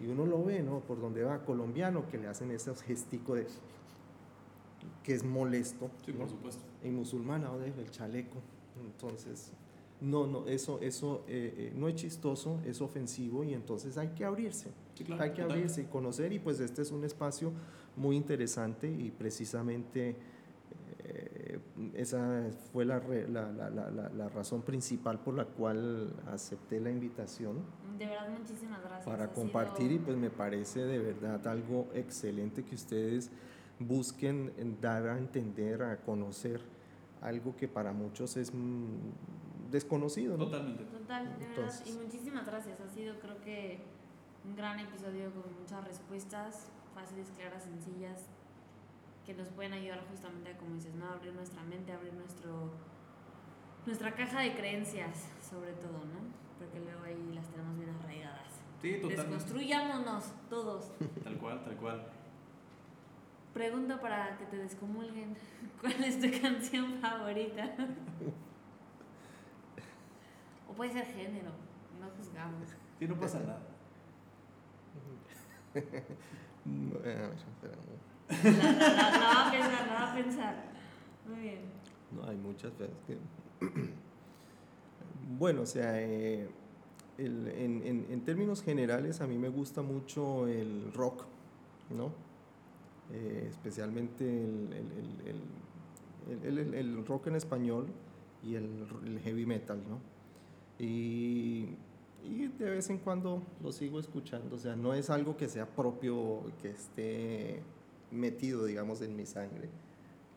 [0.00, 0.80] Y uno lo ve, ¿no?
[0.80, 3.46] Por donde va, colombiano, que le hacen esos gesticos de
[5.04, 6.20] que es molesto, Sí, ¿no?
[6.20, 6.62] por supuesto.
[6.84, 8.38] Y musulmana o el chaleco.
[8.84, 9.52] Entonces,
[10.00, 14.24] no, no, eso, eso eh, eh, no es chistoso, es ofensivo y entonces hay que
[14.24, 14.70] abrirse.
[14.96, 15.22] Sí, claro.
[15.22, 15.56] hay que total.
[15.58, 17.52] abrirse y conocer y pues este es un espacio
[17.96, 20.16] muy interesante y precisamente
[21.04, 21.58] eh,
[21.94, 26.80] esa fue la, re- la, la- la- la- la razón principal por la cual acepté
[26.80, 27.56] la invitación
[27.98, 29.04] De verdad, muchísimas gracias.
[29.06, 33.30] para Ha compartir sido- y pues me parece de verdad algo excelente que ustedes
[33.78, 36.60] busquen en dar a entender, a conocer
[37.22, 40.36] algo que para muchos es mm, desconocido.
[40.36, 40.44] ¿no?
[40.46, 40.84] Totalmente.
[40.84, 41.64] Total, de verdad.
[41.64, 42.80] Entonces- Y muchísimas gracias.
[42.80, 43.80] Ha sido, creo que,
[44.44, 48.26] un gran episodio con muchas respuestas fáciles, claras, sencillas,
[49.24, 51.06] que nos pueden ayudar justamente a, como dices, ¿no?
[51.06, 52.70] A abrir nuestra mente, abrir nuestro,
[53.86, 56.20] nuestra caja de creencias, sobre todo, ¿no?
[56.58, 58.52] Porque luego ahí las tenemos bien arraigadas.
[58.80, 59.22] Sí, totalmente.
[59.22, 60.90] Desconstruyámonos todos.
[61.22, 62.04] Tal cual, tal cual.
[63.54, 65.34] Pregunta para que te descomulguen.
[65.80, 67.64] ¿Cuál es tu canción favorita?
[70.68, 71.50] o puede ser género,
[72.00, 72.68] no juzgamos.
[72.98, 73.60] Sí, no pasa nada.
[76.64, 77.00] No.
[77.04, 77.28] la
[79.18, 80.54] va a pensar, la va a pensar.
[81.28, 81.58] Muy bien.
[82.12, 83.18] No, hay muchas veces que...
[85.38, 86.48] bueno, o sea, eh,
[87.18, 91.24] el- en, en- en términos generales a mí me gusta mucho el rock,
[91.90, 92.12] ¿no?
[93.12, 97.86] Eh, especialmente el, el- el- el- el- el- el rock en español
[98.42, 99.98] y el, el heavy metal, ¿no?
[100.78, 101.76] Y,
[102.24, 105.66] y de vez en cuando lo sigo escuchando, o sea, no es algo que sea
[105.66, 107.62] propio, que esté
[108.10, 109.68] metido, digamos, en mi sangre,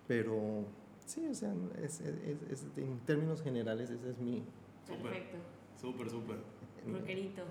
[0.08, 0.66] pero
[1.06, 4.44] sí, o sea, es- es- es- en términos generales ese es mi...
[4.88, 5.38] Perfecto.
[5.80, 6.38] Súper, súper.
[6.92, 7.42] Rockerito.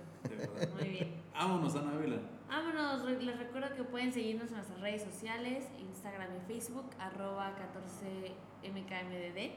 [0.79, 1.09] Muy bien.
[1.33, 2.21] Vámonos, Ana Ávila.
[2.49, 9.53] Vámonos, les recuerdo que pueden seguirnos en nuestras redes sociales, Instagram y Facebook, arroba 14mkmdd.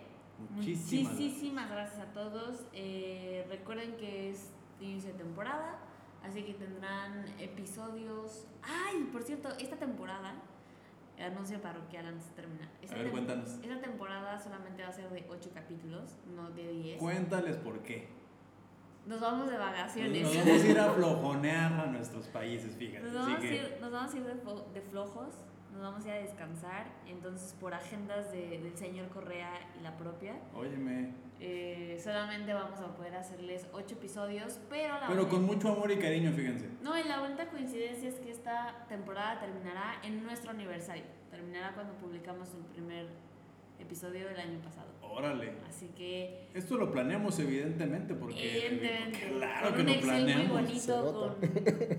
[0.52, 2.66] Muchísimas Muchísimas gracias a todos.
[2.74, 5.80] Eh, recuerden que es inicio de temporada,
[6.24, 8.46] así que tendrán episodios.
[8.62, 9.10] ¡Ay!
[9.12, 10.36] Por cierto, esta temporada,
[11.20, 12.70] anuncio parroquial antes de terminar.
[12.82, 13.60] Esta A ver, cuéntanos.
[13.64, 17.00] Esta temporada solamente va a ser de 8 capítulos, no de 10.
[17.00, 18.08] Cuéntales por qué.
[19.08, 20.24] Nos vamos de Nos vacaciones.
[20.24, 23.04] vamos a ir a flojonear a nuestros países, fíjate.
[23.06, 24.34] Nos vamos, a ir, nos vamos a ir de,
[24.74, 25.34] de flojos,
[25.72, 26.88] nos vamos a ir a descansar.
[27.08, 31.14] Entonces, por agendas de- del señor Correa y la propia, óyeme.
[31.40, 35.98] eh, solamente vamos a poder hacerles ocho episodios, pero la Pero con mucho amor y
[36.00, 36.68] cariño, fíjense.
[36.82, 41.04] No, y la bonita coincidencia es que esta temporada terminará en nuestro aniversario.
[41.32, 43.08] Terminará cuando publicamos el primer
[43.80, 44.88] episodio del año pasado.
[45.02, 45.54] Órale.
[45.68, 48.68] Así que, Esto lo planeamos evidentemente porque...
[48.68, 50.52] evidentemente, Claro con que un lo Excel muy planeamos.
[50.52, 51.38] Bonito,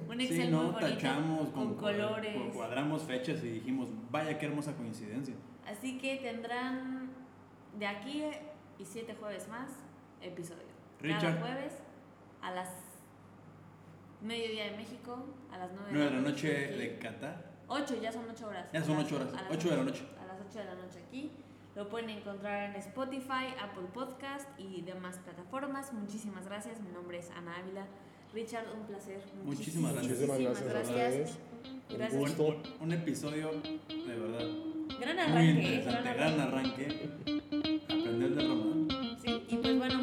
[0.06, 2.54] con un Excel Sí, muy no, bonito, tachamos con con, colores.
[2.54, 5.34] Cuadramos fechas y dijimos, vaya qué hermosa coincidencia.
[5.66, 7.10] Así que tendrán
[7.78, 8.24] de aquí
[8.78, 9.70] y siete jueves más
[10.20, 10.62] episodio.
[11.00, 11.40] Cada Richard.
[11.40, 11.72] jueves
[12.42, 12.68] a las
[14.22, 17.48] mediodía de México, a las 9 9 de la noche de Qatar.
[17.68, 18.66] 8, ya son 8 horas.
[18.72, 20.04] Ya son ocho horas, ocho de la ocho- noche.
[20.20, 21.30] A las 8 de la noche aquí.
[21.78, 25.92] Lo pueden encontrar en Spotify, Apple Podcast y demás plataformas.
[25.92, 26.80] Muchísimas gracias.
[26.80, 27.86] Mi nombre es Ana Ávila.
[28.34, 29.22] Richard, un placer.
[29.44, 30.18] Muchísimas, gracias.
[30.18, 30.64] gracias.
[30.64, 31.38] gracias.
[31.88, 32.38] gracias.
[32.40, 34.48] Un, un, episodio de verdad.
[34.98, 35.52] Gran arranque.
[35.52, 37.10] Muy interesante, gran arranque.
[37.84, 38.88] Aprender de Román.
[39.22, 40.02] Sí, y pues bueno,